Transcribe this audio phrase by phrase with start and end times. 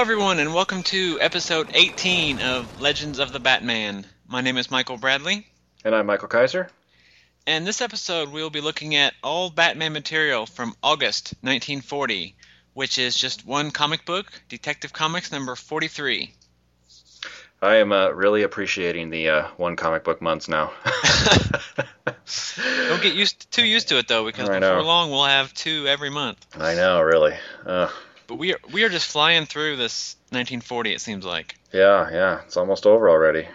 [0.00, 4.06] Hello, everyone, and welcome to episode 18 of Legends of the Batman.
[4.26, 5.46] My name is Michael Bradley,
[5.84, 6.70] And I'm Michael Kaiser.
[7.46, 12.34] and this episode we'll be looking at all Batman material from August 1940,
[12.72, 16.32] which is just one comic book, Detective Comics number 43.
[17.60, 20.72] I am uh, really appreciating the uh, one comic book months now.
[22.88, 24.82] Don't get used too used to it though, because I before know.
[24.82, 26.46] long we'll have two every month.
[26.58, 27.34] I know, really.
[27.66, 27.90] Uh,
[28.30, 30.92] But we are we are just flying through this 1940.
[30.92, 31.56] It seems like.
[31.72, 33.48] yeah, yeah, it's almost over already.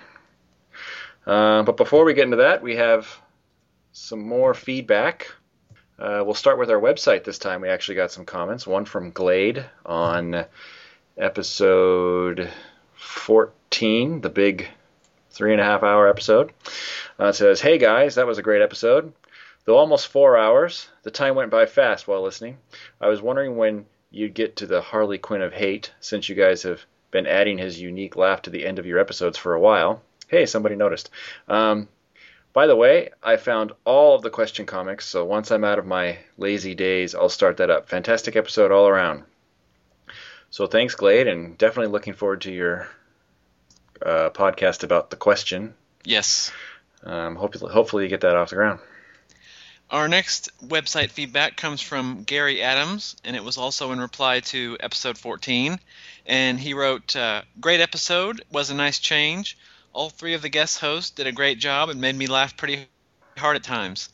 [1.25, 3.07] Uh, but before we get into that, we have
[3.93, 5.31] some more feedback.
[5.97, 7.61] Uh, we'll start with our website this time.
[7.61, 8.67] We actually got some comments.
[8.67, 10.43] One from Glade on
[11.17, 12.51] episode
[12.95, 14.67] 14, the big
[15.29, 16.51] three and a half hour episode.
[17.17, 19.13] Uh, it says, Hey guys, that was a great episode.
[19.63, 22.57] Though almost four hours, the time went by fast while listening.
[22.99, 23.85] I was wondering when
[24.16, 28.16] you'd get to the Harlequin of hate, since you guys have been adding his unique
[28.16, 30.02] laugh to the end of your episodes for a while.
[30.30, 31.09] Hey, somebody noticed.
[31.49, 31.89] Um,
[32.53, 35.86] by the way, I found all of the question comics, so once I'm out of
[35.86, 37.89] my lazy days, I'll start that up.
[37.89, 39.23] Fantastic episode all around.
[40.49, 42.87] So thanks, Glade, and definitely looking forward to your
[44.02, 45.73] uh, podcast about the question.
[46.05, 46.53] Yes.
[47.03, 48.80] Um, hopefully, hopefully you get that off the ground.
[49.91, 54.77] Our next website feedback comes from Gary Adams, and it was also in reply to
[54.79, 55.79] episode 14.
[56.25, 59.57] And he wrote, uh, Great episode, was a nice change.
[59.93, 62.87] All three of the guest hosts did a great job and made me laugh pretty
[63.37, 64.09] hard at times.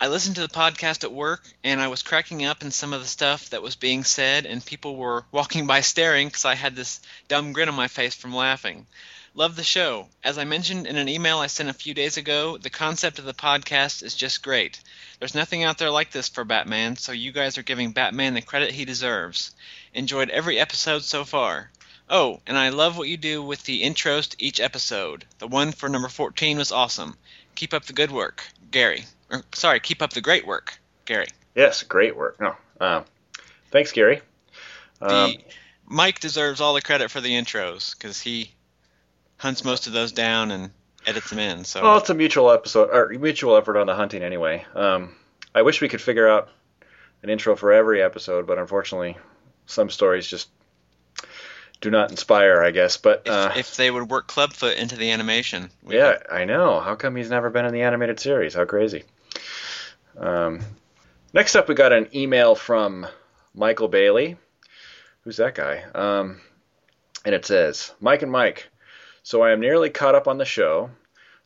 [0.00, 3.00] I listened to the podcast at work, and I was cracking up in some of
[3.00, 6.74] the stuff that was being said, and people were walking by staring because I had
[6.74, 8.88] this dumb grin on my face from laughing.
[9.34, 10.08] Love the show.
[10.24, 13.24] As I mentioned in an email I sent a few days ago, the concept of
[13.24, 14.80] the podcast is just great.
[15.22, 18.42] There's nothing out there like this for Batman, so you guys are giving Batman the
[18.42, 19.54] credit he deserves.
[19.94, 21.70] Enjoyed every episode so far.
[22.10, 25.24] Oh, and I love what you do with the intros to each episode.
[25.38, 27.16] The one for number 14 was awesome.
[27.54, 29.04] Keep up the good work, Gary.
[29.30, 31.28] Or, sorry, keep up the great work, Gary.
[31.54, 32.40] Yes, great work.
[32.40, 33.04] No, um,
[33.70, 34.22] thanks, Gary.
[34.98, 35.34] The Um,
[35.86, 38.50] Mike deserves all the credit for the intros because he
[39.36, 40.72] hunts most of those down and
[41.06, 41.64] edits them in.
[41.64, 44.64] So well, it's a mutual episode or mutual effort on the hunting anyway.
[44.74, 45.14] Um,
[45.54, 46.48] I wish we could figure out
[47.22, 49.16] an intro for every episode, but unfortunately,
[49.66, 50.48] some stories just
[51.80, 52.62] do not inspire.
[52.62, 56.18] I guess, but if, uh, if they would work Clubfoot into the animation, we yeah,
[56.30, 56.80] I know.
[56.80, 58.54] How come he's never been in the animated series?
[58.54, 59.04] How crazy.
[60.16, 60.60] Um,
[61.32, 63.06] next up, we got an email from
[63.54, 64.36] Michael Bailey.
[65.22, 65.82] Who's that guy?
[65.94, 66.40] Um,
[67.24, 68.68] and it says, Mike and Mike,
[69.22, 70.90] so I am nearly caught up on the show.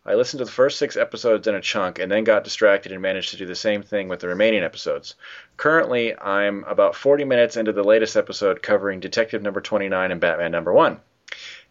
[0.04, 3.02] I listened to the first six episodes in a chunk and then got distracted and
[3.02, 5.16] managed to do the same thing with the remaining episodes.
[5.56, 10.52] Currently, I'm about 40 minutes into the latest episode covering Detective number 29 and Batman
[10.52, 11.00] number 1,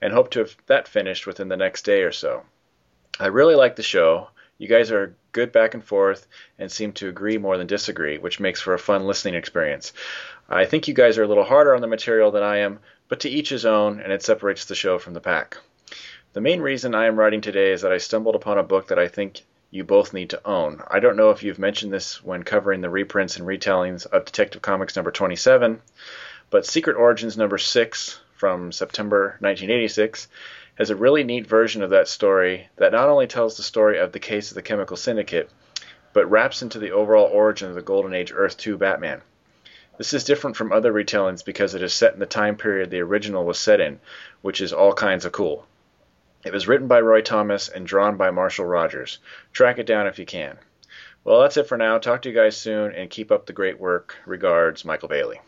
[0.01, 2.43] and hope to have that finished within the next day or so.
[3.19, 4.27] I really like the show.
[4.57, 6.27] You guys are good back and forth
[6.59, 9.93] and seem to agree more than disagree, which makes for a fun listening experience.
[10.49, 13.21] I think you guys are a little harder on the material than I am, but
[13.21, 15.57] to each his own, and it separates the show from the pack.
[16.35, 18.99] The main reason I am writing today is that I stumbled upon a book that
[18.99, 20.83] I think you both need to own.
[20.85, 24.61] I don't know if you've mentioned this when covering the reprints and retellings of Detective
[24.61, 25.81] Comics number 27,
[26.49, 30.27] but Secret Origins number 6 from September 1986
[30.77, 34.11] has a really neat version of that story that not only tells the story of
[34.11, 35.49] the case of the Chemical Syndicate,
[36.11, 39.21] but wraps into the overall origin of the Golden Age Earth 2 Batman.
[39.97, 42.99] This is different from other retellings because it is set in the time period the
[42.99, 44.01] original was set in,
[44.41, 45.65] which is all kinds of cool.
[46.45, 49.17] It was written by Roy Thomas and drawn by Marshall Rogers.
[49.51, 50.57] Track it down if you can.
[51.23, 51.97] Well, that's it for now.
[51.97, 54.15] Talk to you guys soon and keep up the great work.
[54.27, 55.41] Regards, Michael Bailey.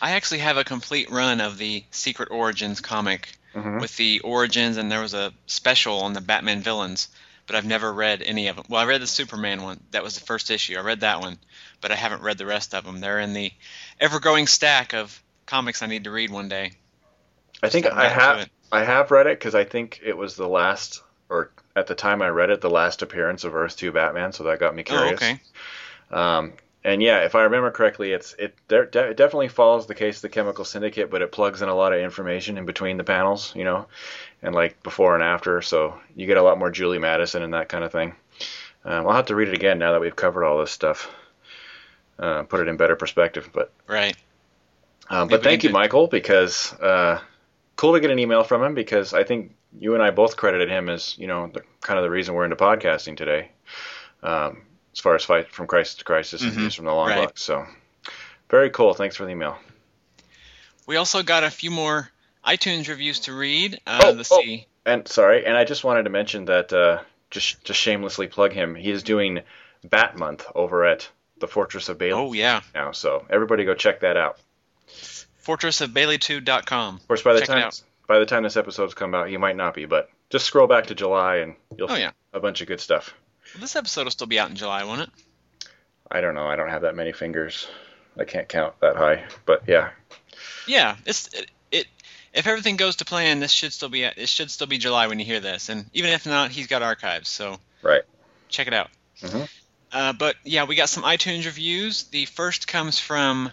[0.00, 3.80] I actually have a complete run of the Secret Origins comic Mhm.
[3.80, 7.06] with the origins, and there was a special on the Batman villains,
[7.46, 8.64] but I've never read any of them.
[8.68, 9.80] Well, I read the Superman one.
[9.92, 10.76] That was the first issue.
[10.76, 11.38] I read that one,
[11.80, 12.98] but I haven't read the rest of them.
[13.00, 13.52] They're in the
[14.00, 16.72] ever-growing stack of comics I need to read one day.
[17.62, 18.50] I think I getting back to have.
[18.72, 22.22] I have read it because I think it was the last, or at the time
[22.22, 24.32] I read it, the last appearance of Earth Two Batman.
[24.32, 25.22] So that got me Oh, curious.
[25.22, 25.40] okay.
[26.10, 26.54] Um,
[26.84, 30.16] and yeah, if I remember correctly, it's it, de- de- it definitely follows the case
[30.16, 33.04] of the Chemical Syndicate, but it plugs in a lot of information in between the
[33.04, 33.86] panels, you know,
[34.42, 35.62] and like before and after.
[35.62, 38.14] So you get a lot more Julie Madison and that kind of thing.
[38.84, 41.08] Um, I'll have to read it again now that we've covered all this stuff.
[42.18, 44.16] Uh, put it in better perspective, but Right.
[45.08, 47.20] um, but thank you, Michael, because uh,
[47.76, 50.68] cool to get an email from him because I think you and I both credited
[50.68, 53.50] him as you know the, kind of the reason we're into podcasting today.
[54.22, 56.56] Um, as far as fight from crisis to crisis and Mhm.
[56.56, 57.24] views from the long Right.
[57.26, 57.66] box, so
[58.50, 58.92] very cool.
[58.94, 59.58] Thanks for the email.
[60.86, 62.10] We also got a few more
[62.46, 63.80] iTunes reviews to read.
[63.86, 64.40] Uh, Oh, let's oh.
[64.42, 64.66] see.
[64.84, 68.74] And sorry, and I just wanted to mention that uh, just just shamelessly plug him.
[68.74, 69.40] He is doing
[69.84, 71.08] Bat Month over at
[71.38, 74.38] the Fortress of Bailey Oh yeah, now, so everybody go check that out.
[75.44, 76.96] fortressofbailey2.com.
[76.96, 77.70] Of course, by the Check time
[78.08, 80.86] by the time this episode's come out, you might not be, but just scroll back
[80.88, 82.10] to July and you'll Oh see yeah.
[82.32, 83.14] a bunch of good stuff.
[83.54, 85.10] Well, this episode will still be out in July, won't it?
[86.10, 86.46] I don't know.
[86.46, 87.68] I don't have that many fingers.
[88.18, 89.90] I can't count that high, but yeah.
[90.66, 91.86] Yeah, it's it, it.
[92.34, 95.18] If everything goes to plan, this should still be it should still be July when
[95.18, 98.02] you hear this, and even if not, he's got archives, so Right.
[98.48, 98.90] check it out.
[99.22, 99.48] Mhm.
[99.92, 102.04] Uh, but yeah, we got some iTunes reviews.
[102.04, 103.50] The first comes from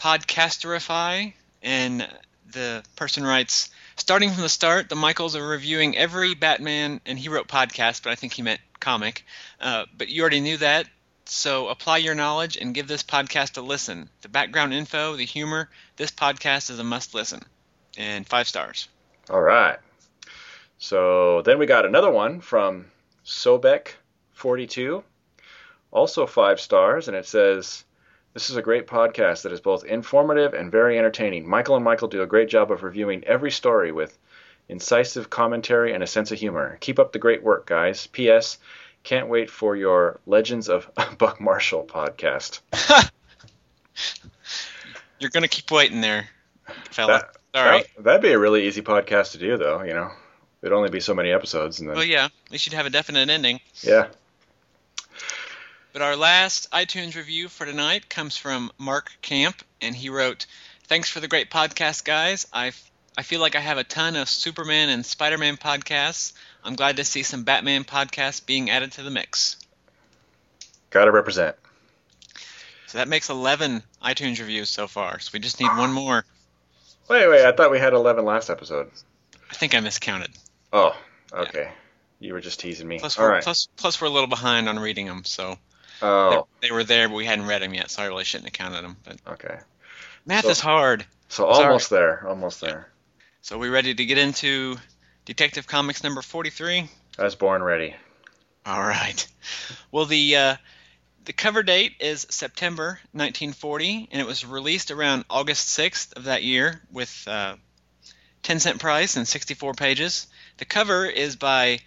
[0.00, 2.08] Podcasterify, and
[2.52, 7.28] the person writes, starting from the start, the Michaels are reviewing every Batman, and he
[7.28, 9.26] wrote podcast, but I think he meant comic.
[9.60, 10.86] Uh, but you already knew that,
[11.26, 14.08] so apply your knowledge and give this podcast a listen.
[14.22, 17.42] The background info, the humor, this podcast is a must listen.
[17.98, 18.88] And five stars.
[19.28, 19.78] All right.
[20.78, 22.86] So then we got another one from
[23.26, 25.02] Sobek42,
[25.90, 27.84] also five stars, and it says,
[28.40, 31.46] This is a great podcast that is both informative and very entertaining.
[31.46, 34.18] Michael and Michael do a great job of reviewing every story with
[34.66, 36.78] incisive commentary and a sense of humor.
[36.80, 38.06] Keep up the great work, guys.
[38.06, 38.56] P.S.
[39.04, 42.60] Can't wait for your Legends of Buck Marshall podcast.
[45.18, 46.26] You're going to keep waiting there,
[46.92, 47.18] fella.
[47.18, 47.84] That, Sorry.
[47.96, 50.12] that, that'd be a really easy podcast to do, though, you know.
[50.62, 53.28] It'd only be so many episodes, and then, Well, yeah, we should have a definite
[53.28, 53.60] ending.
[53.82, 54.06] yeah.
[55.92, 60.46] But our last iTunes review for tonight comes from Mark Camp, and he wrote,
[60.84, 62.46] "Thanks for the great podcast, guys.
[62.52, 62.72] I
[63.18, 66.32] I feel like I have a ton of Superman and Spider-Man podcasts.
[66.64, 69.56] I'm glad to see some Batman podcasts being added to the mix.
[70.90, 71.56] Gotta represent.
[72.86, 75.18] So that makes 11 iTunes reviews so far.
[75.18, 76.24] So we just need one more.
[77.08, 78.90] Wait, wait, I thought we had 11 last episode.
[79.50, 80.30] I think I miscounted.
[80.72, 80.96] Oh,
[81.32, 81.70] okay.
[82.20, 83.00] You were just teasing me.
[83.00, 83.42] Plus, All we're, right.
[83.42, 85.24] plus, plus we're a little behind on reading them.
[85.24, 85.58] So
[86.02, 87.90] Oh, they, they were there, but we hadn't read them yet.
[87.90, 88.96] So I really shouldn't have counted them.
[89.04, 89.58] But okay.
[90.26, 91.04] math So- is hard.
[91.28, 91.66] So Sorry.
[91.66, 92.26] almost there.
[92.26, 92.88] Almost there.
[93.42, 94.76] So we ready to get into
[95.24, 96.88] Detective Comics number 43?
[97.18, 97.94] I was born ready.
[98.66, 99.26] All right.
[99.92, 100.56] Well, the uh,
[101.24, 106.42] the cover date is September 1940, and it was released around August 6th of that
[106.42, 107.56] year with uh,
[108.42, 110.26] 10 cent price and 64 pages.
[110.58, 111.80] The cover is by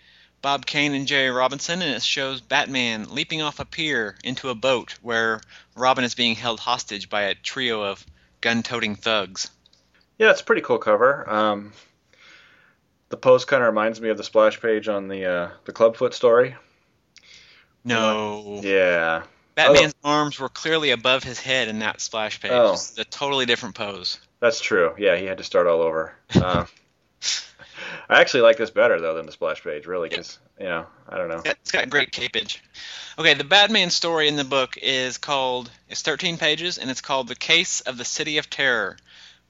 [0.43, 4.55] Bob Kane and Jerry Robinson, and it shows Batman leaping off a pier into a
[4.55, 5.39] boat where
[5.73, 8.05] Robin is being held hostage by a trio of
[8.41, 9.49] gun-toting thugs.
[10.19, 11.27] Yeah, it's a pretty cool cover.
[11.27, 11.71] Um,
[13.07, 16.13] the pose kind of reminds me of the splash page on the uh, the Clubfoot
[16.13, 16.55] story.
[17.85, 18.59] No.
[18.61, 19.23] Yeah.
[19.55, 22.51] Batman's arms were clearly above his head in that splash page.
[22.51, 22.73] Oh.
[22.73, 24.19] It's a totally different pose.
[24.41, 24.93] That's true.
[24.97, 26.15] Yeah, he had to start all over.
[26.35, 26.65] Uh,
[28.09, 31.17] I actually like this better though than the splash page, really, because you know I
[31.17, 31.41] don't know.
[31.45, 32.61] Yeah, It's got great capage.
[33.17, 37.27] Okay, the Batman story in the book is called it's 13 pages and it's called
[37.27, 38.97] The Case of the City of Terror.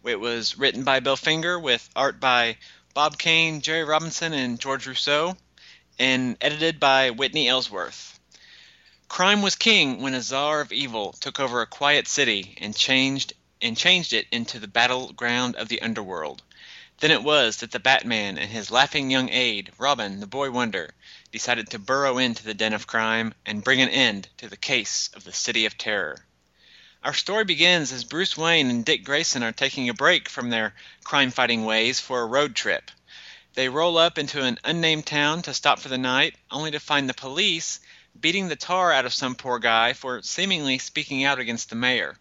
[0.04, 2.58] It was written by Bill Finger with art by
[2.94, 5.36] Bob Kane, Jerry Robinson, and George Roussos,
[5.98, 8.20] and edited by Whitney Ellsworth.
[9.08, 13.34] Crime was king when a czar of evil took over a quiet city and changed
[13.62, 16.44] and changed it into the battleground of the underworld.
[17.00, 20.94] Then it was that the Batman and his laughing young aide, Robin, the boy wonder,
[21.32, 25.10] decided to burrow into the den of crime and bring an end to the case
[25.14, 26.26] of the City of Terror.
[27.04, 30.74] Our story begins as Bruce Wayne and Dick Grayson are taking a break from their
[31.04, 32.92] crime fighting ways for a road trip.
[33.56, 37.10] They roll up into an unnamed town to stop for the night, only to find
[37.10, 37.80] the police
[38.20, 42.18] beating the tar out of some poor guy for seemingly speaking out against the mayor.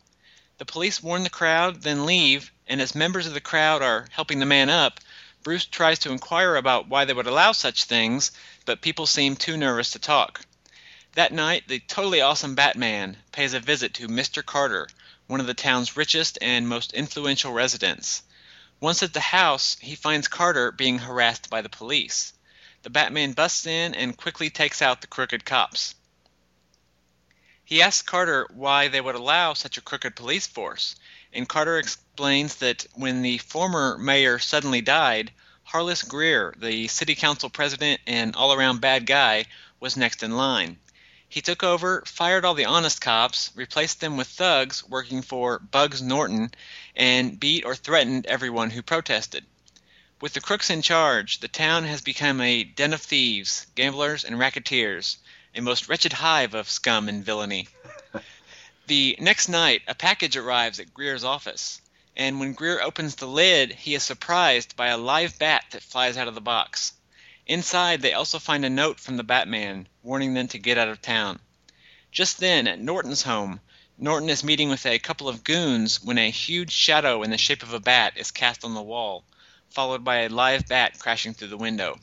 [0.59, 4.39] The police warn the crowd, then leave, and as members of the crowd are helping
[4.39, 4.99] the man up,
[5.43, 8.33] Bruce tries to inquire about why they would allow such things,
[8.65, 10.41] but people seem too nervous to talk.
[11.13, 14.43] That night, the totally awesome Batman pays a visit to Mr.
[14.43, 14.89] Carter,
[15.27, 18.23] one of the town's richest and most influential residents.
[18.81, 22.33] Once at the house, he finds Carter being harassed by the police.
[22.85, 25.95] The Batman busts in and quickly takes out the crooked cops.
[27.65, 30.97] He asks Carter why they would allow such a crooked police force,
[31.33, 37.49] and Carter explains that when the former mayor suddenly died, Harless Greer, the city council
[37.49, 39.45] president and all around bad guy,
[39.79, 40.81] was next in line.
[41.29, 46.03] He took over, fired all the honest cops, replaced them with thugs working for Bugs
[46.03, 46.53] Norton,
[46.97, 49.47] and beat or threatened everyone who protested.
[50.21, 54.39] With the crooks in charge, the town has become a den of thieves, gamblers, and
[54.39, 55.19] racketeers,
[55.55, 57.69] a most wretched hive of scum and villainy.
[58.87, 61.81] the next night, a package arrives at Greer's office.
[62.17, 66.17] and when Greer opens the lid, he is surprised by a live bat that flies
[66.17, 66.93] out of the box.
[67.47, 71.03] Inside, they also find a note from the Batman warning them to get out of
[71.03, 71.41] town.
[72.11, 73.61] Just then, at Norton's home,
[73.99, 77.63] Norton is meeting with a couple of goons when a huge shadow in the shape
[77.63, 79.25] of a bat is cast on the wall,
[79.71, 81.99] followed by a live bat crashing through the window.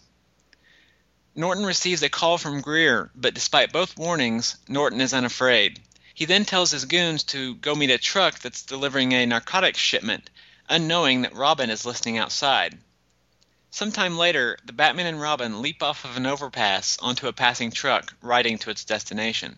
[1.39, 5.79] Norton receives a call from Greer, but despite both warnings, Norton is unafraid.
[6.13, 10.29] He then tells his goons to go meet a truck that's delivering a narcotics shipment,
[10.67, 12.77] unknowing that Robin is listening outside.
[13.71, 18.13] Sometime later, the Batman and Robin leap off of an overpass onto a passing truck,
[18.21, 19.57] riding to its destination.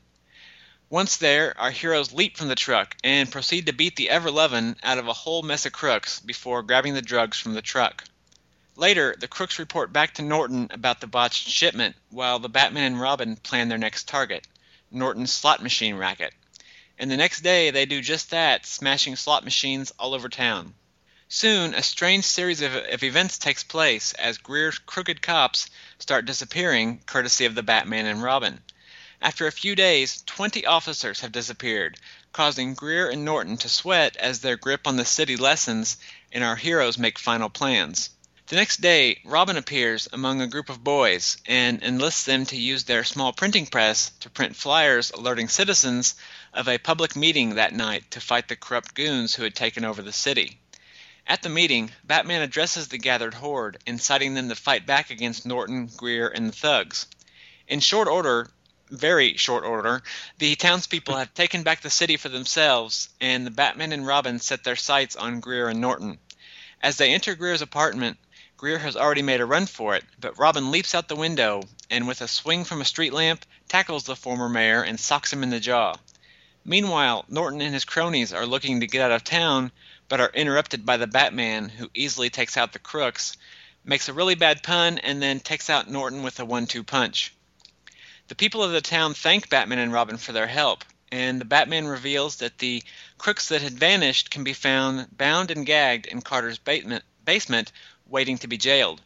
[0.91, 4.99] Once there, our heroes leap from the truck and proceed to beat the Ever-Loving out
[4.99, 8.03] of a whole mess of crooks before grabbing the drugs from the truck.
[8.77, 13.01] Later, the crooks report back to Norton about the botched shipment, while the Batman and
[13.01, 14.47] Robin plan their next target,
[14.89, 16.33] Norton's slot machine racket.
[16.97, 20.73] And the next day, they do just that, smashing slot machines all over town.
[21.27, 27.01] Soon, a strange series of, of, events takes place as Greer's crooked cops start disappearing,
[27.05, 28.63] courtesy of the Batman and Robin.
[29.21, 31.99] After a few days, 20 officers have disappeared,
[32.31, 35.97] causing Greer and Norton to sweat as their grip on the city lessens
[36.31, 38.11] and our heroes make final plans.
[38.51, 42.83] The next day, Robin appears among a group of boys and enlists them to use
[42.83, 46.15] their small printing press to print flyers alerting citizens
[46.53, 50.01] of a public meeting that night to fight the corrupt goons who had taken over
[50.01, 50.59] the city.
[51.25, 55.85] At the meeting, Batman addresses the gathered horde, inciting them to fight back against Norton,
[55.85, 57.07] Greer, and the thugs.
[57.69, 58.51] In short order,
[58.89, 60.03] very short order,
[60.39, 64.65] the townspeople have taken back the city for themselves, and the Batman and Robin set
[64.65, 66.19] their sights on Greer and Norton.
[66.81, 68.17] As they enter Greer's apartment,
[68.61, 72.07] Greer has already made a run for it, but Robin leaps out the window and,
[72.07, 75.49] with a swing from a street lamp, tackles the former mayor and socks him in
[75.49, 75.95] the jaw.
[76.63, 79.71] Meanwhile, Norton and his cronies are looking to get out of town,
[80.07, 83.35] but are interrupted by the Batman, who easily takes out the crooks,
[83.83, 87.33] makes a really bad pun, and then takes out Norton with a one two punch.
[88.27, 91.87] The people of the town thank Batman and Robin for their help, and the Batman
[91.87, 92.83] reveals that the
[93.17, 97.71] crooks that had vanished can be found bound and gagged in Carter's basement,
[98.11, 99.01] waiting to be jailed.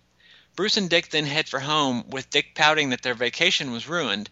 [0.55, 4.29] Bruce and Dick then head for home, with Dick pouting that their vacation was ruined.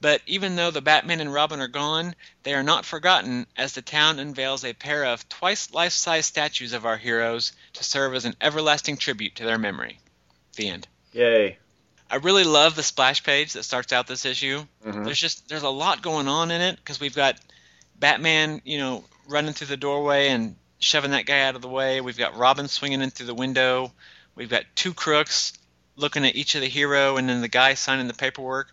[0.00, 3.82] But even though the Batman and Robin are gone, they are not forgotten as the
[3.82, 8.26] town unveils a pair of twice life size statues of our heroes to serve as
[8.26, 9.98] an everlasting tribute to their memory.
[10.56, 10.88] The end.
[11.12, 11.58] Yay.
[12.10, 14.66] I really love the splash page that starts out this issue.
[14.84, 15.04] Mhm.
[15.04, 17.38] There's just there's a lot going on in it because we've got
[17.98, 22.00] Batman, you know, running through the doorway and shoving that guy out of the way.
[22.00, 23.92] We've got Robin swinging in through the window.
[24.36, 25.52] We've got two crooks
[25.96, 28.68] looking at each of the hero, and then the guy signing the paperwork.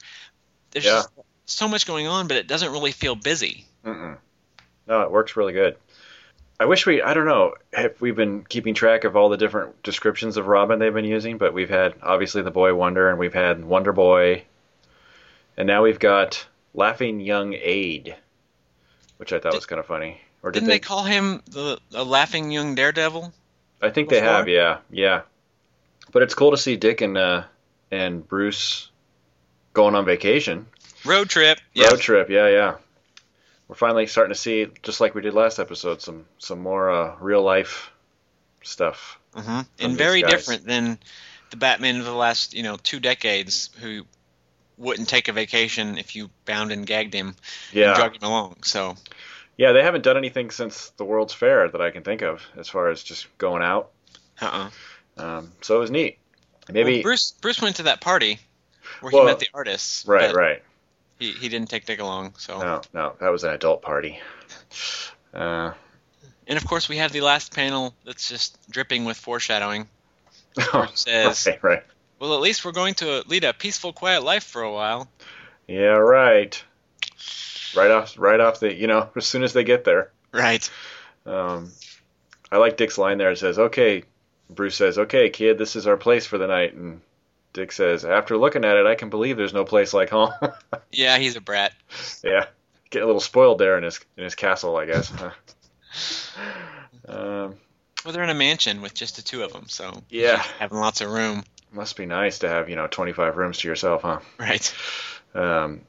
[0.72, 0.92] There's Yeah.
[0.92, 1.10] just
[1.46, 3.66] so much going on, but it doesn't really feel busy.
[3.86, 4.18] Mm-mm.
[4.88, 5.78] No, it works really good.
[6.60, 9.82] I wish we, I don't know if we've been keeping track of all the different
[9.84, 13.34] descriptions of Robin they've been using, but we've had obviously the Boy Wonder, and we've
[13.34, 14.44] had Wonder Boy,
[15.58, 18.16] and now we've got Laughing Young Aide,
[19.18, 20.20] which I thought Did- was kind of funny.
[20.42, 23.32] Or did Didn't they, call him the a laughing young daredevil?
[23.82, 25.22] I think they have, yeah, yeah.
[26.14, 27.44] But it's cool to see Dick and uh,
[27.92, 28.90] and Bruce
[29.74, 30.68] going on vacation.
[31.04, 31.60] Road trip.
[31.76, 32.76] Road trip, yeah, yeah.
[33.68, 37.16] We're finally starting to see, just like we did last episode, some some more uh,
[37.20, 37.92] real life
[38.62, 39.20] stuff.
[39.34, 40.32] hmm from And very guys.
[40.32, 41.00] different than
[41.50, 44.06] the Batman of the last, you know, two decades who
[44.78, 47.36] wouldn't take a vacation if you bound and gagged him and
[47.72, 48.58] Yeah, drug him along.
[48.64, 48.96] So
[49.58, 49.72] yeah.
[49.72, 52.90] They haven't done anything since the World's Fair that I can think of, as far
[52.90, 53.92] as just going out.
[54.42, 54.70] uh-uh.
[55.18, 56.18] Um, so it was neat.
[56.72, 58.40] Maybe Well, Bruce Bruce went to that party
[59.02, 60.06] where he met the artists.
[60.08, 60.64] right, right.
[61.20, 62.34] He, he didn't take Dick along.
[62.38, 64.20] So No, no, that was an adult party.
[65.34, 65.74] Uh,
[66.48, 69.88] and of course we have the last panel that's just dripping with foreshadowing.
[70.94, 71.84] says- right, right.
[72.20, 75.10] Well, at least we're going to lead a peaceful, quiet life for a while.
[75.68, 76.64] Yeah, right.
[77.76, 80.12] Right off, right off the, you know, as soon as they get there.
[80.32, 80.70] Right.
[81.26, 81.72] Um,
[82.52, 83.32] I like Dick's line there.
[83.32, 84.04] It says, "Okay,"
[84.56, 87.02] Bruce says, "Okay, kid, this is our place for the night." And
[87.54, 90.32] Dick says, "After looking at it, I can believe there's no place like home."
[90.92, 91.74] Yeah, he's a brat.
[92.24, 92.46] yeah,
[92.92, 95.12] get a little spoiled there in his in his castle, I guess.
[97.08, 97.56] um,
[98.06, 100.38] Well, they're in a mansion with just the two of them, so Yeah.
[100.60, 101.44] having lots of room.
[101.72, 104.20] must be nice to have you know 25 rooms to yourself, huh?
[104.38, 104.74] Right.
[105.34, 105.82] Um,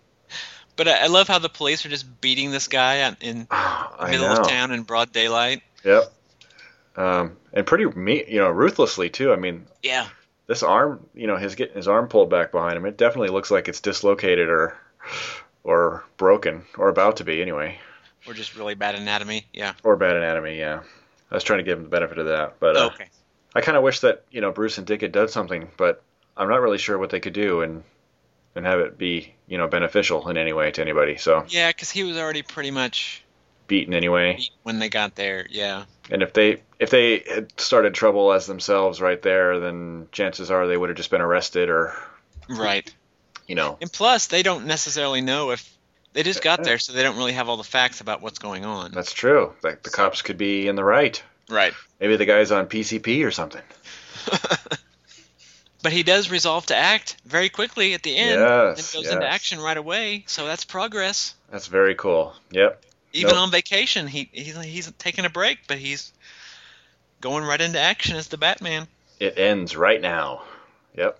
[0.76, 4.28] But I, I love how the police are just beating this guy in the middle
[4.28, 4.40] know.
[4.40, 5.62] of town in broad daylight.
[5.84, 6.10] Yep.
[6.96, 9.32] Um, and pretty me, you know, ruthlessly too.
[9.32, 10.06] I mean, Yeah.
[10.46, 12.86] this arm, you know, his getting his arm pulled back behind him.
[12.86, 14.76] It definitely looks like it's dislocated or
[15.64, 17.78] or broken or about to be anyway,
[18.26, 19.46] Or just really bad anatomy.
[19.52, 19.72] Yeah.
[19.82, 20.58] or bad anatomy.
[20.58, 20.82] Yeah.
[21.30, 23.06] I was trying to give him the benefit of that, but uh, okay.
[23.56, 26.02] I kind of wish that you know Bruce and Dick had done something, but
[26.36, 27.82] I'm not really sure what they could do and
[28.54, 31.16] and have it be you know beneficial in any way to anybody.
[31.16, 33.23] So Yeah, because he was already pretty much
[33.66, 35.46] beaten anyway, when they got there.
[35.50, 35.84] Yeah.
[36.10, 40.66] and if they if they had started trouble as themselves right there, then chances are
[40.66, 41.94] they would have just been arrested or
[42.48, 42.92] Right.
[43.46, 45.68] you know And plus, they don't necessarily know if
[46.12, 48.64] they just got there, so they don't really have all the facts about what's going
[48.64, 48.92] on.
[48.92, 49.52] that's true.
[49.62, 51.20] Like the cops could be in the right.
[51.50, 51.72] Right.
[52.00, 53.62] Maybe the guy's on PCP or something.
[55.82, 58.40] But he does resolve to act very quickly at the end.
[58.40, 60.24] Yes, and goes into action right away.
[60.26, 61.34] So that's progress.
[61.50, 62.32] That's very cool.
[62.52, 62.82] Yep.
[63.14, 63.42] Even Nope.
[63.42, 66.12] on vacation, he he's, he's taking a break, but he's
[67.20, 68.86] going right into action as the Batman.
[69.20, 70.42] It ends right now.
[70.96, 71.18] Yep.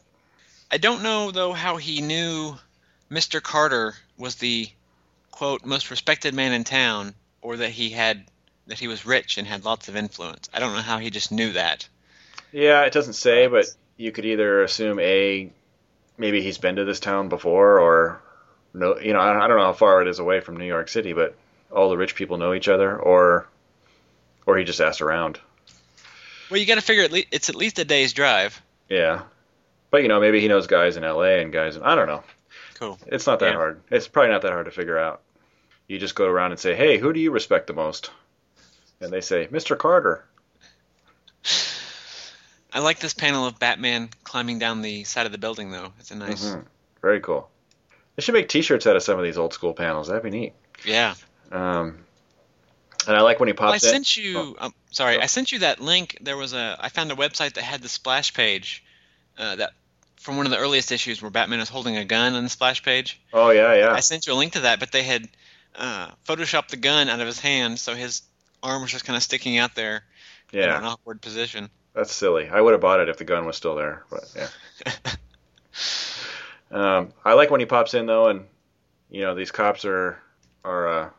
[0.70, 2.56] I don't know though how he knew
[3.10, 3.40] Mr.
[3.40, 4.68] Carter was the
[5.30, 8.24] quote most respected man in town, or that he had
[8.66, 10.48] that he was rich and had lots of influence.
[10.52, 11.88] I don't know how he just knew that.
[12.50, 15.48] Yeah, it doesn't say, but you could either assume a
[16.18, 18.20] maybe he's been to this town before, or
[18.72, 20.88] no, you know, I I don't know how far it is away from New York
[20.88, 21.36] City, but
[21.74, 23.46] all the rich people know each other, or
[24.46, 25.40] or he just asked around.
[26.50, 28.60] Well, you got to figure at le- it's at least a day's drive.
[28.88, 29.22] Yeah,
[29.90, 31.40] but you know, maybe he knows guys in L.A.
[31.42, 32.22] and guys in I don't know.
[32.74, 32.98] Cool.
[33.06, 33.56] It's not that Yeah.
[33.56, 33.80] hard.
[33.90, 35.20] It's probably not that hard to figure out.
[35.88, 38.10] You just go around and say, "Hey, who do you respect the most?"
[39.00, 39.76] And they say, "Mr.
[39.78, 40.24] Carter."
[42.72, 45.92] I like this panel of Batman climbing down the side of the building, though.
[46.00, 46.44] It's a nice.
[46.44, 46.64] Mhm.
[47.02, 47.48] Very cool.
[48.16, 50.08] They should make T-shirts out of some of these old school panels.
[50.08, 50.54] That'd be neat.
[50.84, 51.14] Yeah.
[51.52, 51.98] Um,
[53.06, 53.90] and I like when he Well, I pops in.
[53.90, 54.56] sent you.
[54.58, 55.20] Um, sorry, Oh.
[55.22, 56.18] I sent you that link.
[56.20, 56.76] There was a.
[56.80, 58.82] I found a website that had the splash page,
[59.38, 59.72] uh, that
[60.16, 62.82] from one of the earliest issues where Batman is holding a gun on the splash
[62.82, 63.20] page.
[63.32, 63.92] Oh yeah, yeah.
[63.92, 65.28] I sent you a link to that, but they had
[65.76, 68.22] uh, photoshopped the gun out of his hand, so his
[68.62, 70.02] arm was just kind of sticking out there
[70.52, 71.68] in Yeah, an awkward position.
[71.92, 72.48] that's silly.
[72.48, 75.12] I would have bought it if the gun was still there, but yeah.
[76.70, 78.46] um, I like when he pops in though, and
[79.10, 80.18] you know these cops are
[80.64, 81.10] are uh,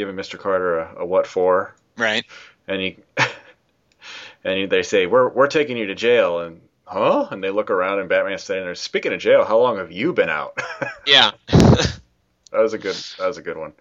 [0.00, 0.38] giving Mr.
[0.38, 2.24] Carter a, a what for, Right.
[2.66, 2.96] and he
[4.44, 7.28] and he, they say we're we're taking you to jail, and huh?
[7.30, 8.74] And they look around, and Batman's standing there.
[8.74, 10.58] Speaking of jail, how long have you been out?
[11.06, 11.32] Yeah.
[11.48, 11.98] that
[12.52, 13.72] was a good that was a good one.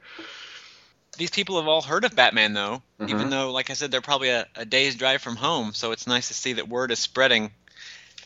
[1.17, 3.09] These people have all heard of Batman, though, Mhm.
[3.09, 5.73] even though, like I said, they're probably a, a day's drive from home.
[5.73, 7.51] So it's nice to see that word is spreading.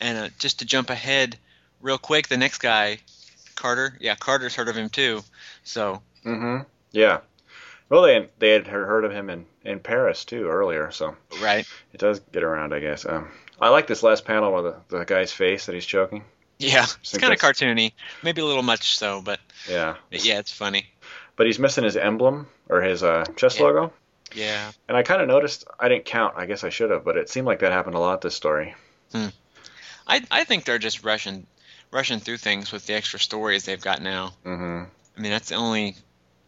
[0.00, 1.36] And uh, just to jump ahead
[1.80, 2.98] real quick, the next guy,
[3.56, 5.22] Carter, yeah, Carter's heard of him too.
[5.64, 6.62] So Mm-hmm.
[6.92, 7.18] Yeah.
[7.88, 11.98] Well, they they had heard of him in in Paris too earlier, so right, it
[12.00, 13.04] does get around, I guess.
[13.06, 16.24] Um, I like this last panel with the, the guy's face that he's choking.
[16.58, 17.92] yeah, it's kind of cartoony,
[18.22, 19.96] maybe a little much so, but, Yeah.
[20.10, 20.86] but yeah, it's funny.
[21.36, 23.64] But he's missing his emblem or his uh, chest Yeah.
[23.66, 23.92] logo,
[24.34, 25.64] Yeah, and I kind of noticed.
[25.78, 26.34] I didn't count.
[26.36, 28.74] I guess I should have, but it seemed like that happened a lot this story.
[29.12, 29.28] Hmm.
[30.06, 31.46] I I think they're just rushing
[31.90, 34.34] rushing through things with the extra stories they've got now.
[34.44, 34.84] Mm-hmm.
[35.16, 35.96] I mean, that's the only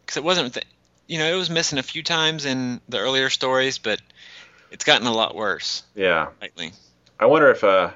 [0.05, 0.65] because it wasn't, th-
[1.07, 4.01] you know, it was missing a few times in the earlier stories, but
[4.71, 6.27] it's gotten a lot worse Yeah.
[6.41, 6.73] lately.
[7.19, 7.91] I wonder if, uh,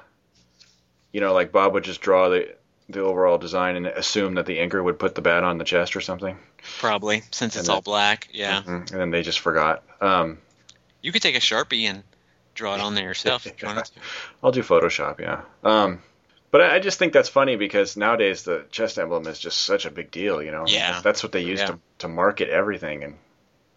[1.12, 2.54] you know, like Bob would just draw the
[2.88, 5.96] the overall design and assume that the inker would put the bat on the chest
[5.96, 6.36] or something,
[6.78, 8.28] Probably since it's all black.
[8.32, 8.90] Yeah, Mhm.
[8.90, 9.82] and then they just forgot.
[10.00, 10.38] Um,
[11.00, 12.02] you could take a sharpie and
[12.54, 13.92] draw it on there yourself if you wanted to.
[14.42, 15.42] I'll do Photoshop, yeah.
[15.64, 16.02] Um,
[16.52, 19.90] but I just think that's funny because nowadays the chest emblem is just such a
[19.90, 20.64] big deal, you know.
[20.68, 21.00] Yeah.
[21.02, 21.66] That's what they use Yeah.
[21.66, 23.18] to to market everything, and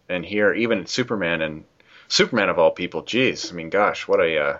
[0.08, 1.64] and here even Superman and
[2.08, 4.58] Superman of all people, geez, I mean, gosh, what a uh,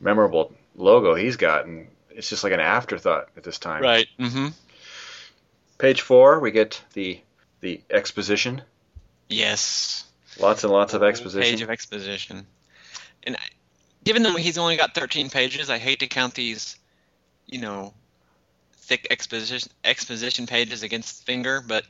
[0.00, 3.82] memorable logo he's got, and it's just like an afterthought at this time.
[3.82, 4.06] Right.
[4.18, 4.48] Mm-hmm.
[5.78, 7.20] Page four, we get the
[7.60, 8.62] the exposition.
[9.28, 10.04] Yes.
[10.38, 11.50] Lots and lots of exposition.
[11.50, 12.46] Page of exposition.
[13.22, 13.40] And I,
[14.04, 16.76] given that he's only got 13 pages, I hate to count these,
[17.46, 17.92] you know,
[18.74, 21.84] thick exposition exposition pages against finger, but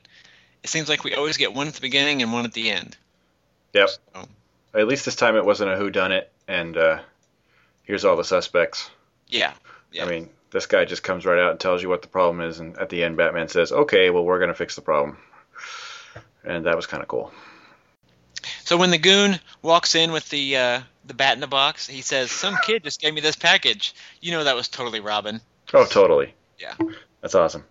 [0.62, 2.96] it seems like we always get one at the beginning and one at the end.
[3.72, 3.88] Yep.
[3.88, 4.28] So,
[4.74, 7.00] At least this time it wasn't a who done it, and uh,
[7.84, 8.90] here's all the suspects.
[9.28, 9.52] yeah.
[9.92, 10.04] Yeah.
[10.04, 12.60] I mean, this guy just comes right out and tells you what the problem is,
[12.60, 15.16] and at the end, Batman says, "Okay, well, we're gonna fix the problem,"
[16.44, 17.32] and that was kind of cool.
[18.64, 22.02] So when the goon walks in with the uh, the bat in the box, he
[22.02, 25.40] says, "Some kid just gave me this package." You know that was totally Robin.
[25.74, 26.34] Oh, totally.
[26.58, 26.74] Yeah.
[27.20, 27.64] That's awesome.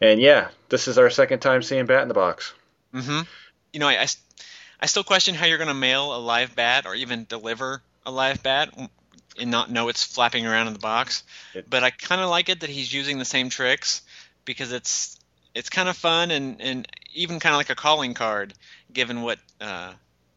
[0.00, 2.52] And yeah, this is our second time seeing Bat in the Box.
[2.92, 3.20] Mm-hmm.
[3.72, 4.06] You know, I
[4.80, 8.10] I still question how you're going to mail a live bat or even deliver a
[8.10, 8.74] live bat
[9.38, 11.22] and not know it's flapping around in the box.
[11.54, 14.02] It- but I kind of like it that he's using the same tricks
[14.44, 15.18] because it's
[15.54, 18.54] it's kind of fun and, and even kind of like a calling card,
[18.92, 19.92] given what uh,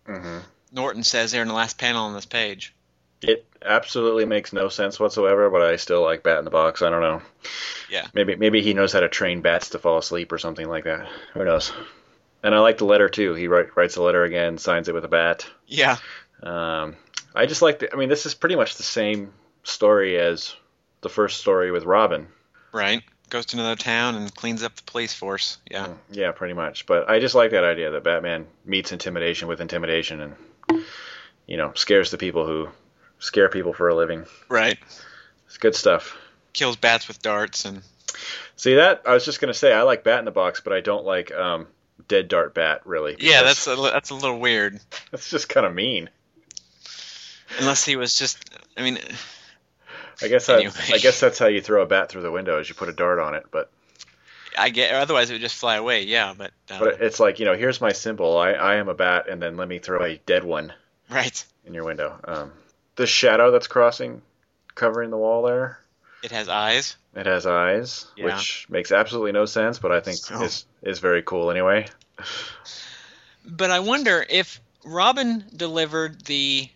[0.05, 0.39] hmm
[0.73, 2.73] Norton says there in the last panel on this page.
[3.21, 6.81] It absolutely makes no sense whatsoever, but I still like Bat in the Box.
[6.81, 7.21] I don't know.
[7.89, 8.07] Yeah.
[8.13, 11.07] Maybe maybe he knows how to train bats to fall asleep or something like that.
[11.33, 11.71] Who knows?
[12.43, 13.33] And I like the letter too.
[13.33, 15.49] He write, writes the letter again, signs it with a bat.
[15.67, 15.97] Yeah.
[16.41, 16.97] Um,
[17.33, 17.79] I just like.
[17.79, 19.31] The, I mean, this is pretty much the same
[19.63, 20.53] story as
[20.99, 22.27] the first story with Robin.
[22.73, 23.03] Right.
[23.29, 25.59] Goes to another town and cleans up the police force.
[25.71, 25.93] Yeah.
[26.12, 26.86] Yeah, pretty much.
[26.86, 30.36] But I just like that idea that Batman meets intimidation with intimidation and
[31.47, 32.69] you know scares the people who
[33.19, 34.26] scare people for a living.
[34.49, 34.78] Right.
[35.47, 36.17] It's good stuff.
[36.54, 37.82] Kills bats with darts and.
[38.56, 39.02] See that?
[39.06, 41.34] I was just gonna say I like Bat in the Box, but I don't like
[41.34, 41.67] um,
[42.08, 43.15] Dead Dart Bat really.
[43.19, 44.80] Yeah, that's a, that's a little weird.
[45.12, 46.10] that's just kind of mean.
[47.60, 48.49] Unless he was just.
[48.78, 48.99] I mean,
[50.21, 50.73] I guess Anyway.
[50.91, 52.93] I guess that's how you throw a bat through the window is you put a
[52.93, 53.45] dart on it.
[53.52, 53.71] But
[54.57, 54.93] I get.
[54.93, 56.03] Otherwise, it would just fly away.
[56.03, 56.51] Yeah, but.
[56.69, 58.37] Um, but it's like you know here's my symbol.
[58.37, 60.73] I I am a bat, and then let me throw a dead one
[61.09, 61.45] right.
[61.65, 62.19] in your window.
[62.23, 62.51] Um,
[62.95, 64.21] the shadow that's crossing,
[64.75, 65.79] covering the wall there.
[66.23, 66.95] It has eyes.
[67.15, 68.25] It has eyes, Yeah.
[68.25, 71.87] which makes absolutely no sense, but I think So- is is very cool anyway.
[73.45, 76.69] But I wonder if Robin delivered the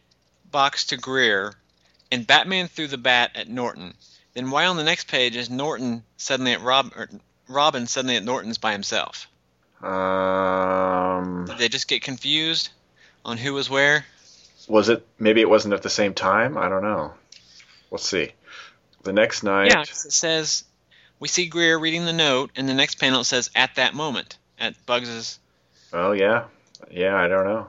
[0.51, 1.53] box to Greer
[2.11, 3.93] and Batman threw the bat at Norton,
[4.33, 6.91] then why on the next page is Norton suddenly at Rob
[7.47, 9.27] Robin suddenly at Norton's by himself?
[9.83, 12.69] Um, Did they just get confused
[13.25, 14.05] on who was where?
[14.67, 16.57] was it maybe it wasn't at the same time?
[16.57, 17.13] I don't know.
[17.89, 18.33] Let's see.
[19.03, 19.67] The next night.
[19.67, 20.65] Yeah, it says
[21.19, 24.37] we see Greer reading the note, and the next panel it says at that moment
[24.59, 25.39] at Bugs's,
[25.93, 26.45] Oh yeah,
[26.91, 27.15] yeah.
[27.15, 27.67] I don't know.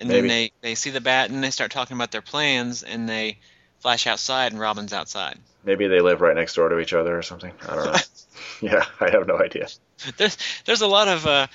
[0.00, 0.20] and Maybe.
[0.22, 3.38] then they they see the bat and they start talking about their plans, and they
[3.82, 5.38] flash outside, and Robin's outside.
[5.64, 7.52] Maybe they live right next door to each other or something.
[7.68, 7.98] I don't know.
[8.60, 9.68] yeah, I have no idea.
[10.16, 11.46] there's there's a lot of uh,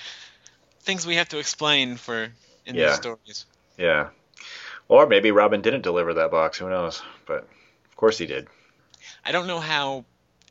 [0.82, 2.30] things we have to explain for
[2.66, 2.88] in Yeah.
[2.90, 3.46] these stories.
[3.78, 4.10] Yeah.
[4.90, 6.58] Or maybe Robin didn't deliver that box.
[6.60, 7.02] Who knows?
[7.26, 7.40] But
[7.90, 8.48] of course he did.
[9.26, 10.06] I don't know how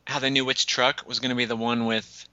[0.05, 2.27] how they knew which truck was going to be the one with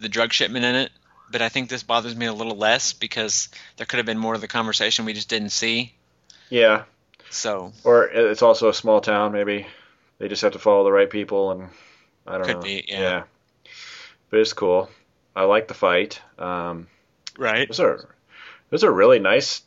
[0.00, 0.92] the drug shipment in it,
[1.30, 4.34] but I think this bothers me a little less because there could have been more
[4.34, 5.94] of the conversation we just didn't see.
[6.50, 6.82] Yeah.
[7.30, 9.32] So Or it's also a small town.
[9.32, 9.66] Maybe
[10.18, 11.68] they just have to follow the right people, and
[12.26, 12.62] I don't Could know.
[12.62, 13.24] be, yeah.
[14.30, 14.90] But it's cool.
[15.34, 16.20] I like the fight.
[16.38, 16.86] Um,
[17.38, 17.98] right, there's a
[18.70, 19.62] there's a really nice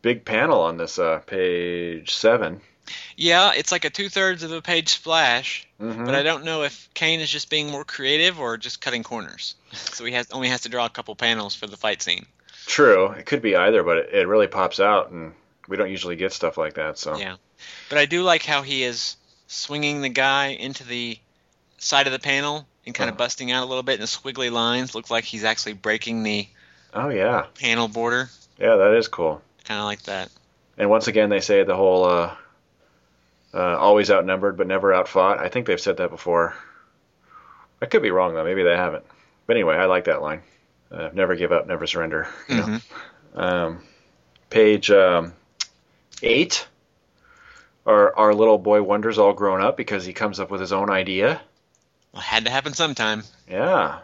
[0.00, 2.60] big panel on this uh, page seven.
[3.16, 6.04] yeah, it's like a two thirds of a page splash, Mm-hmm.
[6.04, 9.56] but I don't know if Kane is just being more creative or just cutting corners.
[9.72, 12.26] So he has only has to draw a couple panels for the fight scene.
[12.66, 13.08] True.
[13.12, 15.32] It could be either, but it, it really pops out, and
[15.72, 16.98] we don't usually get stuff like that.
[16.98, 17.36] So Yeah.
[17.88, 21.18] But I do like how he is swinging the guy into the
[21.78, 23.24] side of the panel and kind of Uh-huh.
[23.24, 26.46] busting out a little bit, and the squiggly lines look like he's actually breaking the
[26.94, 28.28] Oh yeah, panel border.
[28.58, 29.40] yeah, that is cool.
[29.64, 30.28] Kind of like that.
[30.76, 32.34] And once again, they say the whole uh,
[33.54, 35.38] uh, always outnumbered but never outfought.
[35.38, 36.54] I think they've said that before.
[37.80, 38.44] I could be wrong though.
[38.44, 39.04] Maybe they haven't.
[39.46, 40.42] But anyway, I like that line.
[40.90, 42.28] Uh, never give up, never surrender.
[42.48, 42.62] You know?
[42.64, 42.82] Mhm.
[43.34, 43.82] Um,
[44.50, 45.32] page um,
[46.22, 46.66] eight.
[47.84, 50.88] Our our little boy Wonder's all grown up because he comes up with his own
[50.90, 51.40] idea.
[52.12, 53.24] Well, had to happen sometime.
[53.50, 53.98] Yeah,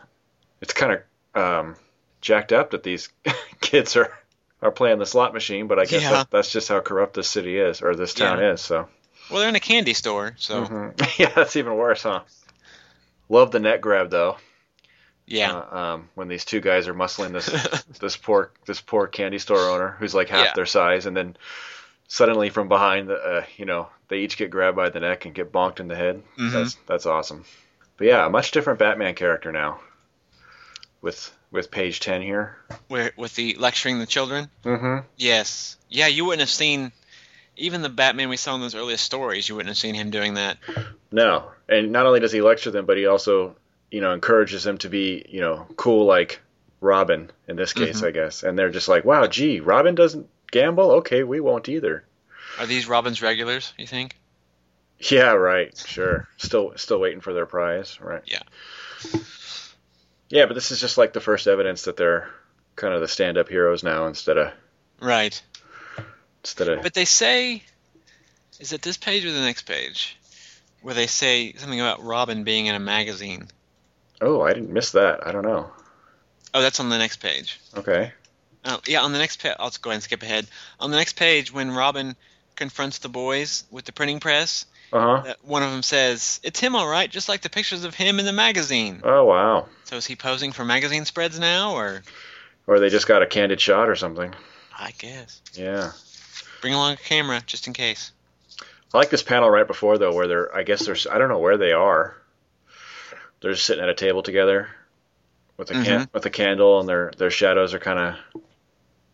[0.60, 0.92] it's kind
[1.34, 1.76] of um,
[2.20, 3.08] jacked up that these
[3.60, 4.12] kids are
[4.60, 6.10] are playing the slot machine, but I guess Yeah.
[6.10, 8.52] that, that's just how corrupt this city is or this town Yeah.
[8.54, 8.60] is.
[8.60, 8.88] So
[9.30, 11.18] Well, they're in a candy store, so Mhm.
[11.18, 12.22] yeah, that's even worse, huh?
[13.28, 14.38] Love the net grab though.
[15.26, 15.52] yeah.
[15.54, 17.46] Uh, um, when these two guys are muscling this
[18.00, 20.52] this poor this poor candy store owner who's like half Yeah.
[20.56, 21.36] their size, and then
[22.08, 25.52] suddenly from behind, uh, you know, they each get grabbed by the neck and get
[25.52, 26.22] bonked in the head.
[26.36, 26.52] Mhm.
[26.52, 27.44] That's that's awesome.
[27.96, 29.78] But yeah, a much different Batman character now.
[31.00, 32.56] With with page ten here.
[32.88, 34.50] Where with the lecturing the children.
[34.64, 35.06] Mm-hmm.
[35.16, 35.76] Yes.
[35.88, 36.92] Yeah, you wouldn't have seen
[37.56, 39.48] even the Batman we saw in those earliest stories.
[39.48, 40.58] You wouldn't have seen him doing that.
[41.10, 43.56] No, and not only does he lecture them, but he also,
[43.90, 46.40] you know, encourages them to be, you know, cool like
[46.80, 48.06] Robin in this case, Mhm.
[48.08, 48.42] I guess.
[48.42, 50.90] And they're just like, wow, gee, Robin doesn't gamble.
[50.92, 52.04] Okay, we won't either.
[52.58, 53.72] Are these Robin's regulars?
[53.78, 54.16] You think?
[54.98, 55.76] Yeah, right.
[55.86, 56.26] Sure.
[56.38, 58.00] Still, still waiting for their prize.
[58.00, 58.22] Right.
[58.26, 58.42] Yeah.
[60.28, 62.28] Yeah, but this is just like the first evidence that they're
[62.76, 64.52] kind of the stand-up heroes now instead of
[65.00, 65.40] Right.
[66.42, 66.82] instead of.
[66.82, 67.62] But they say,
[68.58, 70.16] is it this page or the next page,
[70.82, 73.48] where they say something about Robin being in a magazine?
[74.20, 75.26] Oh, I didn't miss that.
[75.26, 75.70] I don't know.
[76.52, 77.60] Oh, that's on the next page.
[77.76, 78.12] Okay.
[78.64, 80.46] Oh, yeah, on the next page, I'll just go ahead and skip ahead.
[80.80, 82.16] On the next page, when Robin
[82.56, 85.30] confronts the boys with the printing press, Uh huh.
[85.30, 88.18] uh, one of them says, "It's him, all right, just like the pictures of him
[88.18, 89.68] in the magazine." Oh wow.
[89.84, 92.02] So is he posing for magazine spreads now, or
[92.66, 94.34] Or they just got a candid shot or something.
[94.76, 95.40] I guess.
[95.54, 95.92] Yeah.
[96.60, 98.12] Bring along a camera just in case.
[98.92, 101.38] I like this panel right before though, where they're I guess there's I don't know
[101.38, 102.16] where they are.
[103.40, 104.68] They're just sitting at a table together
[105.56, 106.12] with a can- Mhm.
[106.12, 108.42] with a candle, and their their shadows are kind of.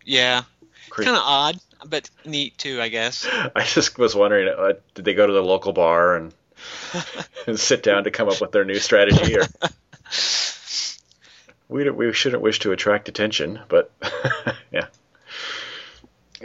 [0.04, 0.44] Yeah,
[0.90, 3.26] kind of odd, but neat too, I guess.
[3.56, 6.34] I just was wondering, uh, did they go to the local bar and,
[7.46, 9.46] and sit down to come up with their new strategy, or
[11.68, 13.90] we we shouldn't wish to attract attention, but
[14.72, 14.86] yeah.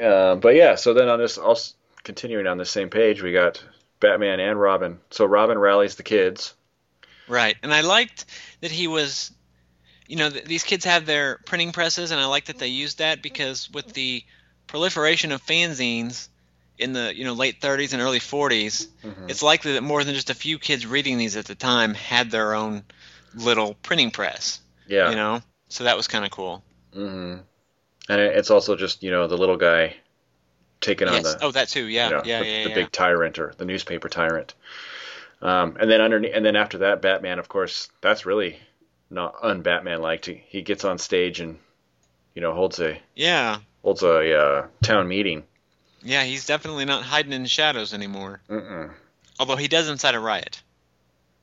[0.01, 3.63] Uh, but yeah, so then on this, also continuing on the same page, we got
[3.99, 4.99] Batman and Robin.
[5.11, 6.53] So Robin rallies the kids.
[7.27, 8.25] Right, and I liked
[8.61, 9.31] that he was,
[10.09, 12.97] you know, th- these kids have their printing presses, and I like that they used
[12.97, 14.23] that because with the
[14.65, 16.29] proliferation of fanzines
[16.79, 19.29] in the you know late 30s and early 40s, Mhm.
[19.29, 22.31] it's likely that more than just a few kids reading these at the time had
[22.31, 22.83] their own
[23.35, 24.59] little printing press.
[24.87, 25.11] Yeah.
[25.11, 26.63] You know, so that was kind of cool.
[26.95, 27.41] Mm-hmm.
[28.09, 29.95] And it's also just you know the little guy
[30.81, 31.85] taking on the oh, that too.
[31.85, 32.09] Yeah.
[32.09, 32.39] you know, yeah.
[32.39, 32.63] the, yeah.
[32.63, 32.75] the yeah.
[32.75, 34.55] big tyrant or the newspaper tyrant.
[35.41, 38.59] Um, and then underneath, and then after that, Batman, of course, that's really
[39.09, 40.25] not un-Batman like.
[40.25, 41.57] He gets on stage and
[42.35, 43.59] you know holds a yeah.
[43.83, 45.43] holds a uh, town meeting.
[46.03, 46.23] Yeah.
[46.23, 48.41] He's definitely not hiding in the shadows anymore.
[48.49, 48.91] Mm-mm.
[49.39, 50.61] Although he does incite a riot.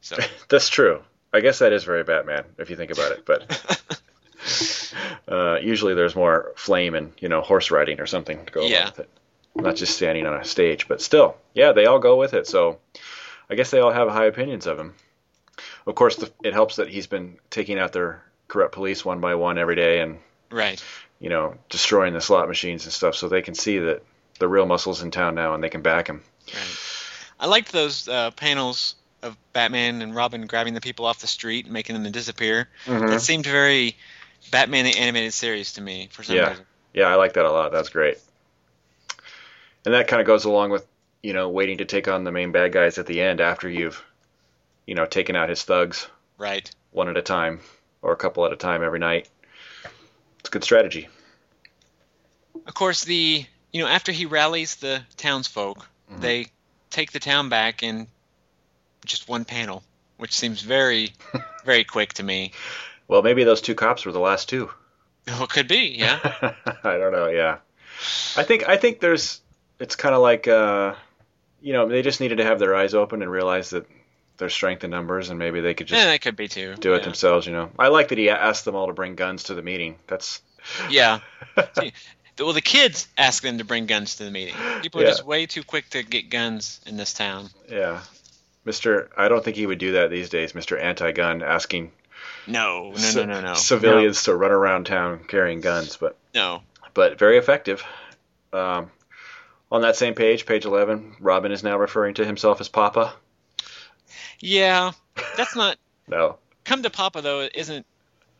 [0.01, 0.17] So.
[0.49, 1.03] That's true.
[1.33, 3.27] I guess that is very Batman if you think about it.
[3.27, 4.01] But
[5.29, 8.87] uh, usually there's more flame and you know horse riding or something to go Yeah.
[8.87, 9.11] with it,
[9.55, 10.89] not just standing on a stage.
[10.89, 12.47] But still, yeah, they all go with it.
[12.47, 12.79] So
[13.51, 14.95] I guess they all have high opinions of him.
[15.87, 19.35] Of course, the, it helps that he's been taking out their corrupt police one by
[19.35, 20.19] one every day and
[20.51, 20.83] right.
[21.21, 24.03] you know destroying the slot machines and stuff, so they can see that
[24.39, 26.23] the real muscles in town now and they can back him.
[26.53, 26.79] Right.
[27.39, 31.65] I liked those uh, panels of Batman and Robin grabbing the people off the street
[31.65, 32.69] and making them disappear.
[32.85, 33.07] Mm-hmm.
[33.09, 33.97] That seemed very
[34.51, 36.51] Batman the animated series to me for some Yeah.
[36.51, 36.67] reason.
[36.93, 37.73] Yeah, I like that a lot.
[37.73, 38.19] That's great.
[39.85, 40.87] And that kind of goes along with,
[41.23, 44.03] you know, waiting to take on the main bad guys at the end after you've,
[44.87, 46.07] you know, taking out his thugs
[46.39, 46.71] Right.
[46.93, 47.61] one at a time
[48.03, 49.29] or a couple at a time every night.
[50.41, 51.09] It's a good strategy.
[52.67, 56.21] Of course, the you know after he rallies the townsfolk, Mhm.
[56.21, 56.47] they
[56.91, 58.07] take the town back in
[59.05, 59.83] just one panel,
[60.17, 61.13] which seems very,
[61.65, 62.53] very quick to me.
[63.09, 64.71] Well, maybe those two cops were the last two.
[65.27, 66.19] Well, it could be, yeah.
[66.85, 67.29] I don't know.
[67.29, 67.59] Yeah,
[68.37, 69.41] I think I think there's.
[69.79, 70.95] It's kind of like, uh,
[71.61, 73.87] you know, they just needed to have their eyes open and realize that
[74.39, 76.75] there's strength in numbers, and maybe they could just yeah, that could be too.
[76.77, 77.05] do it yeah.
[77.05, 77.47] themselves.
[77.47, 79.97] You know, I like that he asked them all to bring guns to the meeting.
[80.07, 80.41] That's
[80.91, 81.21] Yeah.
[81.79, 81.93] See,
[82.39, 84.55] well, the kids ask them to bring guns to the meeting.
[84.83, 85.11] People are Yeah.
[85.11, 87.49] just way too quick to get guns in this town.
[87.69, 88.01] Yeah.
[88.67, 89.09] Mr.
[89.17, 90.79] I don't think he would do that these days, Mr.
[90.83, 91.93] Anti-Gun, asking
[92.47, 93.55] No, no, ci- no, no, no.
[93.55, 96.63] civilians to run around town carrying guns, but No.
[96.93, 97.83] but very effective.
[98.53, 98.91] Um,
[99.71, 103.15] on that same page, page 11, Robin is now referring to himself as Papa.
[104.41, 104.93] Yeah,
[105.37, 105.77] that's not.
[106.09, 107.85] No, Come to Papa though isn't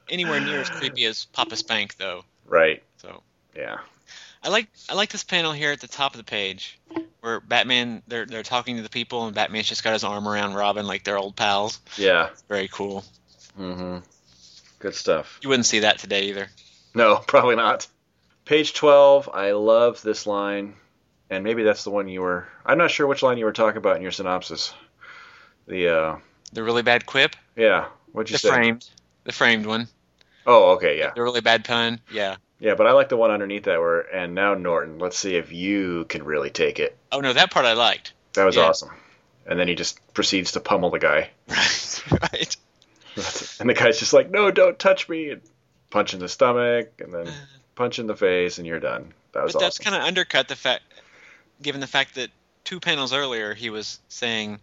[0.09, 2.25] anywhere near as creepy as Papa Spank though.
[2.47, 2.81] right.
[2.99, 3.23] So
[3.57, 3.79] Yeah.
[4.45, 6.79] I like I like this panel here at the top of the page
[7.23, 10.55] where Batman they're they're talking to the people and Batman's just got his arm around
[10.55, 11.81] Robin like they're old pals.
[11.97, 12.29] Yeah.
[12.49, 13.05] Very cool.
[13.59, 13.99] Mm-hmm.
[14.79, 15.41] Good stuff.
[15.43, 16.47] You wouldn't see that today either.
[16.95, 17.89] No, probably not.
[18.45, 20.75] Page 12, I love this line.
[21.31, 23.79] And maybe that's the one you were I'm not sure which line you were talking
[23.79, 24.73] about in your synopsis.
[25.67, 26.17] The uh
[26.53, 28.49] The really bad quip, yeah, what'd you say?
[28.49, 28.57] the say?
[28.57, 28.91] framed,
[29.25, 29.89] the framed one,
[30.47, 31.13] Oh, okay, yeah.
[31.15, 32.01] the really bad pun.
[32.11, 32.37] Yeah.
[32.59, 35.53] Yeah, but I like the one underneath that where, and now Norton, let's see if
[35.53, 36.97] you can really take it.
[37.13, 38.15] Oh no, that part I liked.
[38.35, 38.63] That was Yeah.
[38.69, 38.91] awesome.
[39.47, 41.31] And then he just proceeds to pummel the guy.
[41.49, 42.23] Right.
[42.33, 42.57] right.
[43.61, 45.31] And the guy's just like, no, don't touch me.
[45.31, 45.41] And
[45.91, 47.27] punch in the stomach, and then
[47.75, 49.13] punch in the face, and you're done.
[49.33, 49.93] That was But that's awesome.
[49.93, 50.83] kind of undercut the fact,
[51.63, 52.31] given the fact that
[52.65, 54.59] two panels earlier he was saying,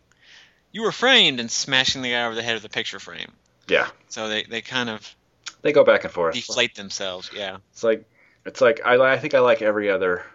[0.74, 3.32] "You were framed," and smashing the guy over the head with a picture frame.
[3.70, 3.88] Yeah.
[4.10, 5.16] So they, they kind of
[5.62, 6.36] They go back and forth.
[6.36, 7.32] deflate themselves.
[7.34, 7.58] Yeah.
[7.72, 8.04] It's like,
[8.46, 10.26] it's like I, I think I like every other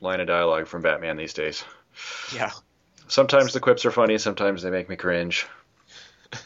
[0.00, 1.62] line of dialogue from Batman these days.
[2.34, 2.50] Yeah.
[3.06, 5.46] Sometimes the quips are funny, sometimes they make me cringe.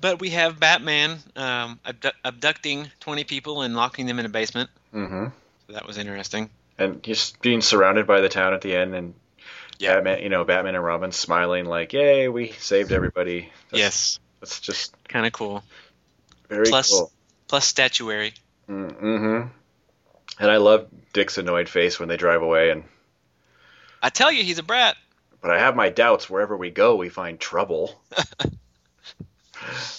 [0.00, 4.68] But we have Batman um, abdu- abducting 20 people and locking them in a basement.
[4.92, 5.26] Mm-hmm.
[5.68, 6.50] So that was interesting.
[6.76, 9.14] And he's being surrounded by the town at the end, and
[9.82, 9.94] Yeah.
[9.96, 14.18] Batman, you know, Batman and Robin smiling like, "Yay, we saved everybody." That's, yes.
[14.40, 15.62] that's just Kind of cool.
[16.48, 17.10] very Plus- cool.
[17.48, 18.32] Plus statuary.
[18.68, 19.48] Mm-hmm.
[20.38, 22.84] And I love Dick's annoyed face when they drive away, and
[24.02, 24.96] I tell you, he's a brat.
[25.40, 26.30] but I have my doubts.
[26.30, 28.00] Wherever we go, we find trouble.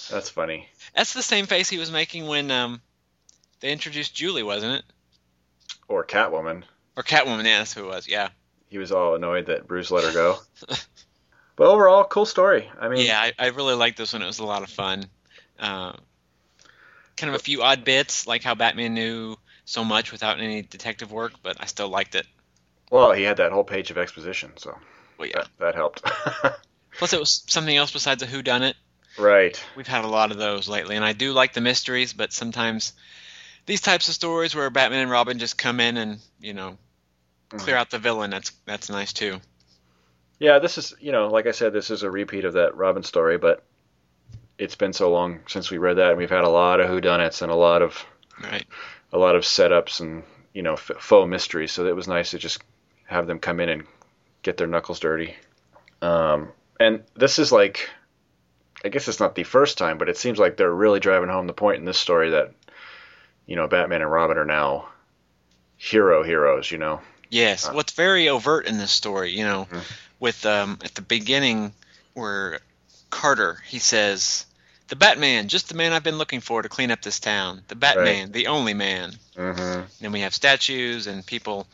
[0.09, 0.67] That's funny.
[0.95, 2.81] That's the same face he was making when um,
[3.61, 4.83] they introduced Julie, wasn't it?
[5.87, 6.63] Or Catwoman.
[6.97, 8.07] Or Catwoman, yeah, that's who it was.
[8.07, 8.29] Yeah.
[8.73, 10.39] He was all annoyed that Bruce let her go.
[11.55, 12.71] but overall, cool story.
[12.81, 14.23] I mean, Yeah, I, I really liked this one.
[14.23, 15.05] It was a lot of fun.
[15.59, 15.93] Uh,
[17.15, 21.11] kind of a few odd bits, like how Batman knew so much without any detective
[21.11, 22.25] work, but I still liked it.
[22.89, 24.75] well, he had that whole page of exposition, so
[25.19, 25.35] Well, yeah.
[25.41, 26.01] that, that helped.
[26.97, 28.73] Plus, it was something else besides a whodunit.
[29.19, 29.63] right.
[29.77, 32.93] We've had a lot of those lately, and I do like the mysteries, but sometimes
[33.67, 36.79] these types of stories where Batman and Robin just come in and you know
[37.57, 39.39] clear out the villain, that's that's nice too.
[40.39, 43.03] Yeah, this is, you know, like I said, this is a repeat of that Robin
[43.03, 43.63] story, but
[44.57, 47.41] it's been so long since we read that, and we've had a lot of whodunits
[47.41, 48.03] and a lot of
[48.41, 48.65] Right.
[49.11, 51.71] a lot of setups and you know f- faux mysteries.
[51.71, 52.61] So it was nice to just
[53.05, 53.83] have them come in and
[54.41, 55.35] get their knuckles dirty.
[56.01, 57.89] Um, and this is like,
[58.83, 61.47] I guess it's not the first time, but it seems like they're really driving home
[61.47, 62.53] the point in this story that
[63.45, 64.89] you know Batman and Robin are now
[65.77, 66.69] hero heroes.
[66.71, 67.01] You know.
[67.33, 67.67] Yes.
[67.67, 69.81] Uh, What's very overt in this story, you know, Mhm.
[70.19, 71.73] with um, at the beginning
[72.13, 72.59] where
[73.09, 74.45] Carter he says,
[74.89, 77.63] "The Batman, just the man I've been looking for to clean up this town.
[77.67, 79.81] The Batman, the only man." Mm-hmm.
[80.01, 81.65] Then we have statues and people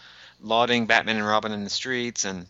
[0.41, 2.47] lauding Batman and Robin in the streets, and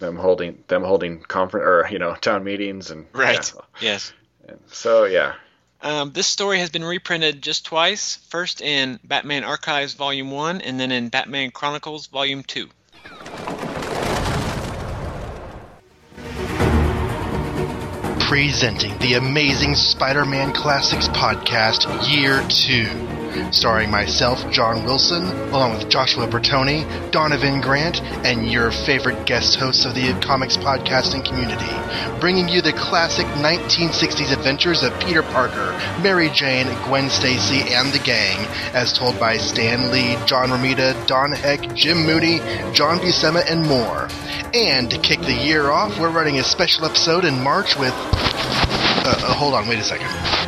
[0.00, 3.52] Them holding them holding conference or you know town meetings and right.
[3.54, 3.60] yeah.
[3.80, 4.12] Yes.
[4.48, 5.34] And so yeah,
[5.80, 8.16] Um, this story has been reprinted just twice.
[8.28, 12.68] First in Batman Archives Volume One, and then in Batman Chronicles Volume Two.
[18.28, 23.17] presenting the Amazing Spider Man Classics podcast, Year 2.
[23.52, 29.84] Starring myself, John Wilson, along with Joshua Bertoni, Donovan Grant, and your favorite guest hosts
[29.84, 32.20] of the comics podcasting community.
[32.20, 35.72] Bringing you the classic 1960s adventures of Peter Parker,
[36.02, 38.38] Mary Jane, Gwen Stacy, and the gang,
[38.74, 42.38] as told by Stan Lee, John Romita, Don Heck, Jim Mooney,
[42.72, 44.08] John Buscema, and more.
[44.54, 47.94] And to kick the year off, we're running a special episode in March with.
[47.94, 50.47] Uh, uh, hold on, wait a second.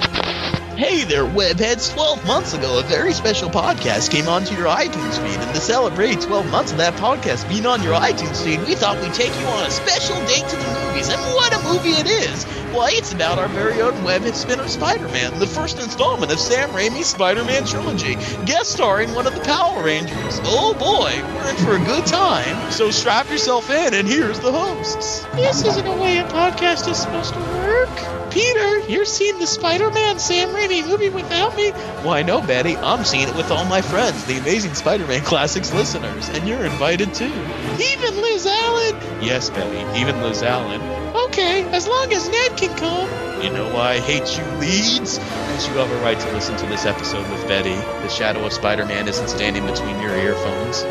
[0.81, 1.93] Hey there, webheads!
[1.93, 6.23] 12 months ago, a very special podcast came onto your iTunes feed, and to celebrate
[6.23, 9.47] 12 months of that podcast being on your iTunes feed, we thought we'd take you
[9.49, 11.11] on a special date to the movies.
[11.11, 12.45] And what a movie it is!
[12.73, 16.71] Why, it's about our very own webhead spin of Spider-Man, the first installment of Sam
[16.71, 18.15] Raimi's Spider-Man trilogy,
[18.47, 20.41] guest starring one of the Power Rangers.
[20.45, 22.73] Oh boy, we're in for a good time.
[22.73, 25.27] So strap yourself in, and here's the hosts.
[25.35, 28.20] This isn't a way a podcast is supposed to work.
[28.31, 31.71] Peter, you're seeing the Spider-Man Sam Raimi movie without me?
[32.03, 32.77] Why no, Betty.
[32.77, 37.13] I'm seeing it with all my friends, the Amazing Spider-Man Classics listeners, and you're invited
[37.13, 37.25] too.
[37.25, 38.97] Even Liz Allen?
[39.21, 40.81] Yes, Betty, even Liz Allen.
[41.27, 43.43] Okay, as long as Ned can come.
[43.43, 45.19] You know why I hate you, Leeds?
[45.19, 47.75] Because you have a right to listen to this episode with Betty.
[47.75, 50.85] The shadow of Spider-Man isn't standing between your earphones.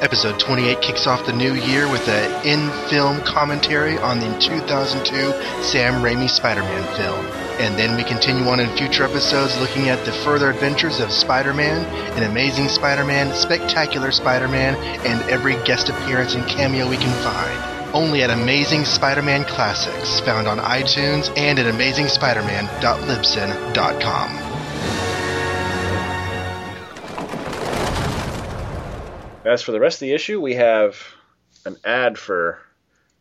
[0.00, 5.14] Episode 28 kicks off the new year with an in film commentary on the 2002
[5.62, 7.26] Sam Raimi Spider Man film.
[7.60, 11.52] And then we continue on in future episodes looking at the further adventures of Spider
[11.52, 11.84] Man,
[12.16, 17.12] an amazing Spider Man, spectacular Spider Man, and every guest appearance and cameo we can
[17.22, 17.94] find.
[17.94, 24.49] Only at Amazing Spider Man Classics, found on iTunes and at amazingspiderman.libsyn.com.
[29.44, 31.02] As for the rest of the issue, we have
[31.64, 32.58] an ad for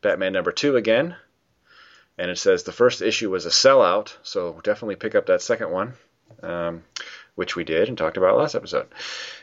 [0.02, 1.16] Batman number two again.
[2.18, 5.72] And it says the first issue was a sellout, so definitely pick up that second
[5.72, 5.94] one,
[6.44, 6.84] um,
[7.36, 8.88] which we did and talked about last episode.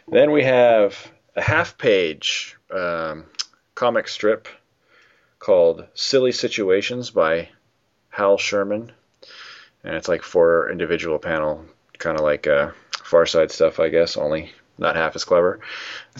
[0.07, 3.25] Then we have a half page um,
[3.75, 4.47] comic strip
[5.39, 7.49] called Silly Situations by
[8.11, 8.93] Hal Sherman.
[9.83, 11.65] And it's like four individual panel,
[11.99, 12.73] kind of like uh,
[13.03, 15.61] Far Side stuff, I guess, only not half as clever.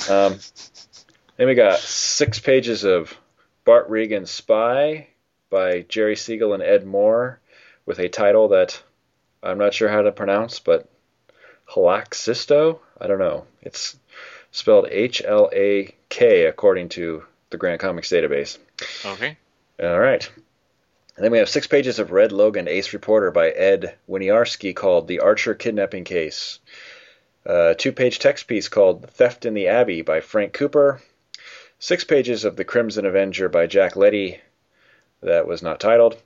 [0.09, 0.39] Um,
[1.37, 3.17] then we got six pages of
[3.65, 5.09] Bart Regan's Spy
[5.51, 7.41] by Jerry Siegel and Ed Moore
[7.85, 8.83] with a title that
[9.43, 10.89] I'm not sure how to pronounce, but
[11.69, 12.79] Halaxisto?
[13.01, 13.45] I don't know.
[13.63, 13.97] It's
[14.51, 18.59] spelled H L A K according to the Grand Comics database.
[19.05, 19.37] Okay.
[19.83, 20.29] All right.
[21.17, 25.09] And then we have six pages of Red Logan Ace Reporter by Ed Winiarski called
[25.09, 26.59] The Archer Kidnapping Case.
[27.49, 31.01] A two page text piece called Theft in the Abbey by Frank Cooper.
[31.79, 34.41] Six pages of The Crimson Avenger by Jack Lehti.
[35.23, 36.21] That was not titled.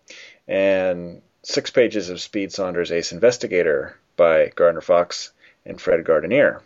[0.49, 5.33] And six pages of Speed Saunders Ace Investigator by Gardner Fox
[5.67, 6.63] and Fred Guardineer.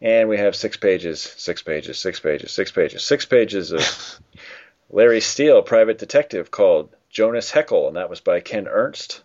[0.00, 4.20] And we have six pages, six pages, six pages, six pages, six pages of
[4.90, 9.22] Larry Steele, Private Detective, called Jonas Heckle, and that was by Ken Ernst.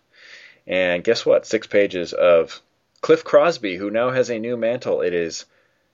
[0.66, 1.46] And guess what?
[1.46, 2.60] Six pages of
[3.00, 5.00] Cliff Crosby, who now has a new mantle.
[5.02, 5.44] It is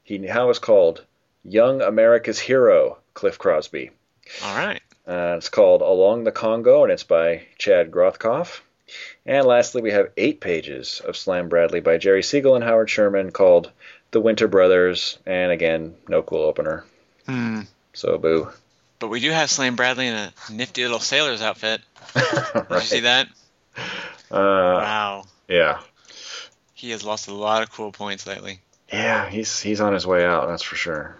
[0.03, 1.05] he now is called
[1.45, 3.91] Young America's Hero, Cliff Crosby.
[4.43, 4.81] All right.
[5.07, 8.61] Uh, it's called Along the Congo, and it's by Chad Grothkopf.
[9.27, 13.31] And lastly, we have eight pages of Slam Bradley by Jerry Siegel and Howard Sherman
[13.33, 13.71] called
[14.13, 16.85] The Winter Brothers, and again, no cool opener.
[17.27, 17.63] Hmm.
[17.93, 18.51] So boo.
[18.99, 21.81] But we do have Slam Bradley in a nifty little sailor's outfit.
[22.15, 23.29] Did you see that?
[23.77, 23.81] Uh,
[24.31, 25.25] Wow.
[25.49, 25.81] yeah.
[26.75, 28.61] He has lost a lot of cool points lately.
[28.93, 31.17] Yeah, he's he's on his way out, that's for sure.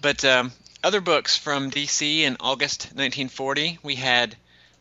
[0.00, 0.52] But um,
[0.82, 4.36] other books from DC in August 1940, we had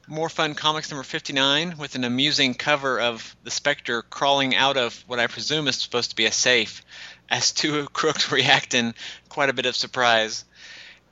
[0.07, 5.03] More Fun Comics number 59 with an amusing cover of the Spectre crawling out of
[5.07, 6.85] what I presume is supposed to be a safe
[7.29, 8.93] as two crooks react in
[9.27, 10.45] quite a bit of surprise.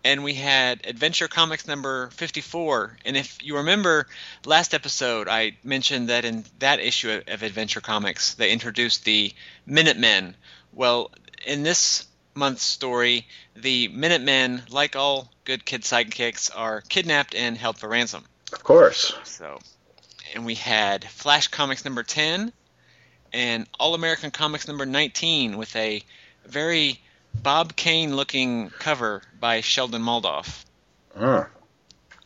[0.07, 2.97] And we had Adventure Comics number 54.
[3.03, 4.07] And if you remember
[4.45, 9.33] last episode, I mentioned that in that issue of Adventure Comics, they introduced the
[9.65, 10.37] Minutemen.
[10.71, 11.11] Well,
[11.45, 13.27] in this month's story,
[13.57, 18.23] the Minutemen, like all good kid sidekicks, are kidnapped and held for ransom.
[18.53, 19.13] Of course.
[19.25, 19.59] So,
[20.33, 22.53] and we had Flash Comics number 10
[23.33, 26.01] and All American Comics number 19 with a
[26.45, 27.01] very
[27.43, 30.65] Bob Kane looking cover by Sheldon Moldoff.
[31.17, 31.45] Huh.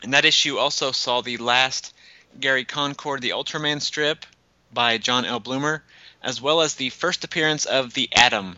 [0.03, 1.93] And that issue also saw the last
[2.39, 4.25] Gary Concord the Ultraman strip
[4.73, 5.39] by Jon L.
[5.39, 5.81] Blummer,
[6.23, 8.57] as well as the first appearance of the Atom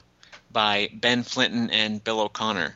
[0.51, 2.75] by Ben Flinton and Bill O'Connor.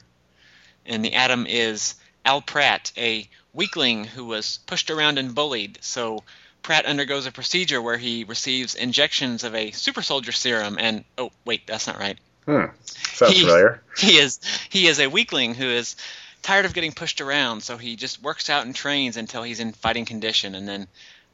[0.86, 5.80] And the Atom is Al Pratt, a weakling who was pushed around and bullied.
[5.82, 6.24] So
[6.62, 11.32] Pratt undergoes a procedure where he receives injections of a super soldier serum and oh
[11.46, 12.18] wait, that's not right.
[12.48, 12.66] Hmm.
[12.86, 13.82] Sounds He- familiar.
[13.98, 14.40] He is
[14.70, 15.96] he is a weakling who is
[16.44, 19.74] tired of getting pushed around, so he just works out and trains until he's in
[19.74, 20.88] fighting condition, and then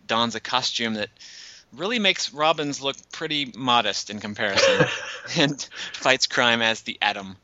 [0.08, 1.10] dons a costume that
[1.74, 4.88] really makes Robin's look pretty modest in comparison,
[5.38, 5.62] and
[5.94, 7.36] fights crime as the Atom.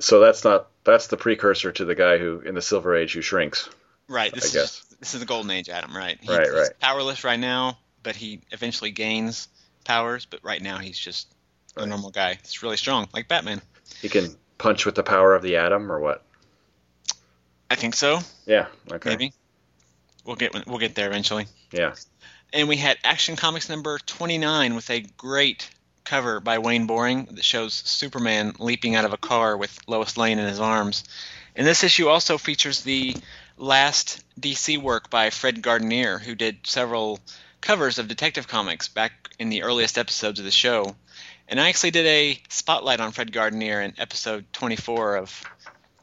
[0.00, 3.20] So that's not that's the precursor to the guy who in the Silver Age who
[3.22, 3.68] shrinks.
[4.08, 4.34] Right.
[4.34, 4.96] This I is guess.
[5.00, 6.18] this is the Golden Age Atom, right?
[6.20, 6.80] He- Right, He's right.
[6.80, 9.48] powerless right now, but he eventually gains
[9.84, 10.26] powers.
[10.26, 11.28] But right now, he's just
[11.76, 12.38] a normal guy.
[12.42, 13.60] He's really strong, like Batman.
[14.00, 16.24] He can punch with the power of the atom or what?
[17.70, 18.20] I think so.
[18.46, 18.66] Yeah.
[18.90, 19.10] Okay.
[19.10, 19.32] Maybe.
[20.24, 21.46] We'll get we'll get there eventually.
[21.72, 21.94] Yeah.
[22.52, 25.68] And we had Action Comics number 29 with a great
[26.04, 30.38] cover by Wayne Boring that shows Superman leaping out of a car with Lois Lane
[30.38, 31.04] in his arms.
[31.56, 33.16] And this issue also features the
[33.56, 37.20] last DC work by Fred Guardineer, who did several
[37.60, 40.94] covers of Detective Comics back in the earliest episodes of the show.
[41.48, 45.44] And I actually did a spotlight on Fred Guardineer in episode 24 of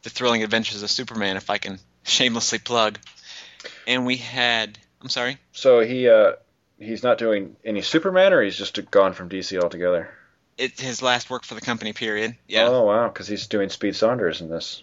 [0.02, 2.98] The Thrilling Adventures of Superman, if I can shamelessly plug.
[3.86, 5.38] And we had, I'm sorry?
[5.52, 6.32] So he uh
[6.78, 10.10] he's not doing any Superman or he's just gone from DC altogether.
[10.58, 11.92] it's his last work for the company.
[11.92, 12.36] Period.
[12.46, 14.82] Yeah, Oh wow, because he's doing Speed Saunders in this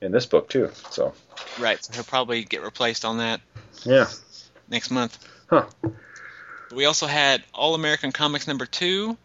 [0.00, 0.70] in this book too.
[0.90, 1.14] So
[1.58, 1.82] right.
[1.84, 3.40] So he'll probably get replaced on that
[3.84, 4.06] yeah.
[4.68, 5.18] next month.
[5.48, 5.66] Huh.
[6.74, 9.16] We also had All American Comics number two,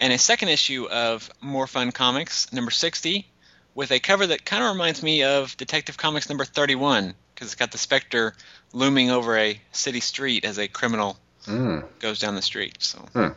[0.00, 3.26] and a second issue of More Fun Comics number sixty,
[3.74, 7.54] with a cover that kind of reminds me of Detective Comics number thirty-one because it's
[7.54, 8.34] got the Spectre
[8.72, 11.84] looming over a city street as a criminal Mm.
[12.00, 12.76] goes down the street.
[12.80, 13.28] So, Hmm.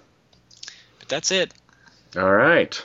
[1.00, 1.54] but that's it.
[2.18, 2.84] All right.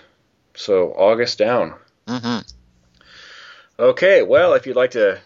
[0.55, 1.75] So August down.
[2.07, 2.39] hmm
[3.79, 5.21] Okay, well, if you'd like to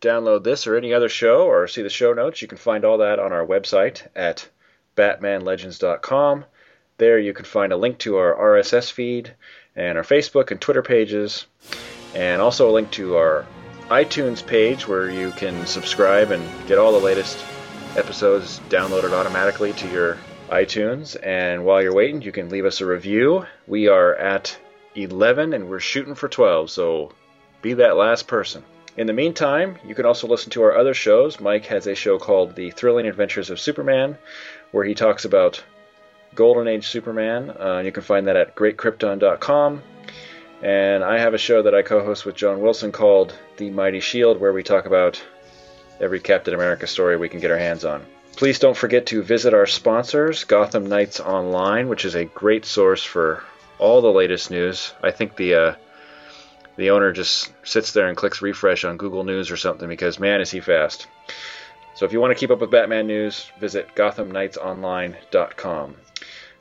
[0.00, 2.98] download this or any other show or see the show notes, you can find all
[2.98, 4.48] that on our website at
[4.96, 6.44] batmanlegends.com.
[6.98, 9.34] There you can find a link to our RSS feed
[9.74, 11.46] and our Facebook and Twitter pages,
[12.14, 13.44] and also a link to our
[13.88, 17.44] iTunes page where you can subscribe and get all the latest
[17.96, 20.16] episodes downloaded automatically to your
[20.48, 21.16] iTunes.
[21.22, 23.44] And while you're waiting, you can leave us a review.
[23.66, 24.58] We are at
[24.94, 27.12] 11 and we're shooting for 12, so
[27.60, 28.64] be that last person.
[28.96, 31.40] In the meantime, you can also listen to our other shows.
[31.40, 34.16] Mike has a show called The Thrilling Adventures of Superman,
[34.72, 35.62] where he talks about
[36.36, 37.50] Golden Age Superman.
[37.50, 39.82] Uh, you can find that at greatkrypton.com.
[40.62, 44.00] And I have a show that I co host with John Wilson called The Mighty
[44.00, 45.20] Shield, where we talk about
[46.00, 48.06] every Captain America story we can get our hands on.
[48.36, 53.02] Please don't forget to visit our sponsors, Gotham Knights Online, which is a great source
[53.02, 53.42] for
[53.78, 54.92] all the latest news.
[55.02, 55.74] I think the uh,
[56.76, 60.42] the owner just sits there and clicks refresh on Google News or something because man
[60.42, 61.06] is he fast.
[61.94, 65.96] So if you want to keep up with Batman news, visit GothamKnightsOnline.com.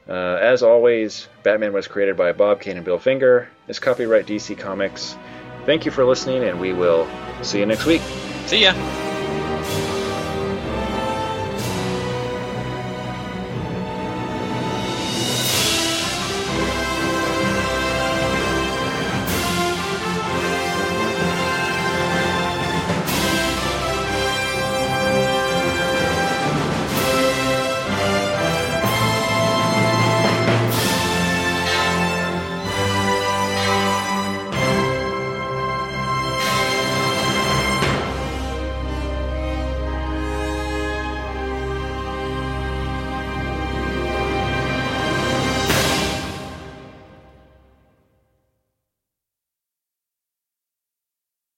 [0.08, 3.50] Uh, as always, Batman was created by Bob Kane and Bill Finger.
[3.68, 5.18] It's copyright DC Comics.
[5.66, 7.08] Thank you for listening, and we will
[7.42, 8.02] see you next week.
[8.46, 9.05] See ya.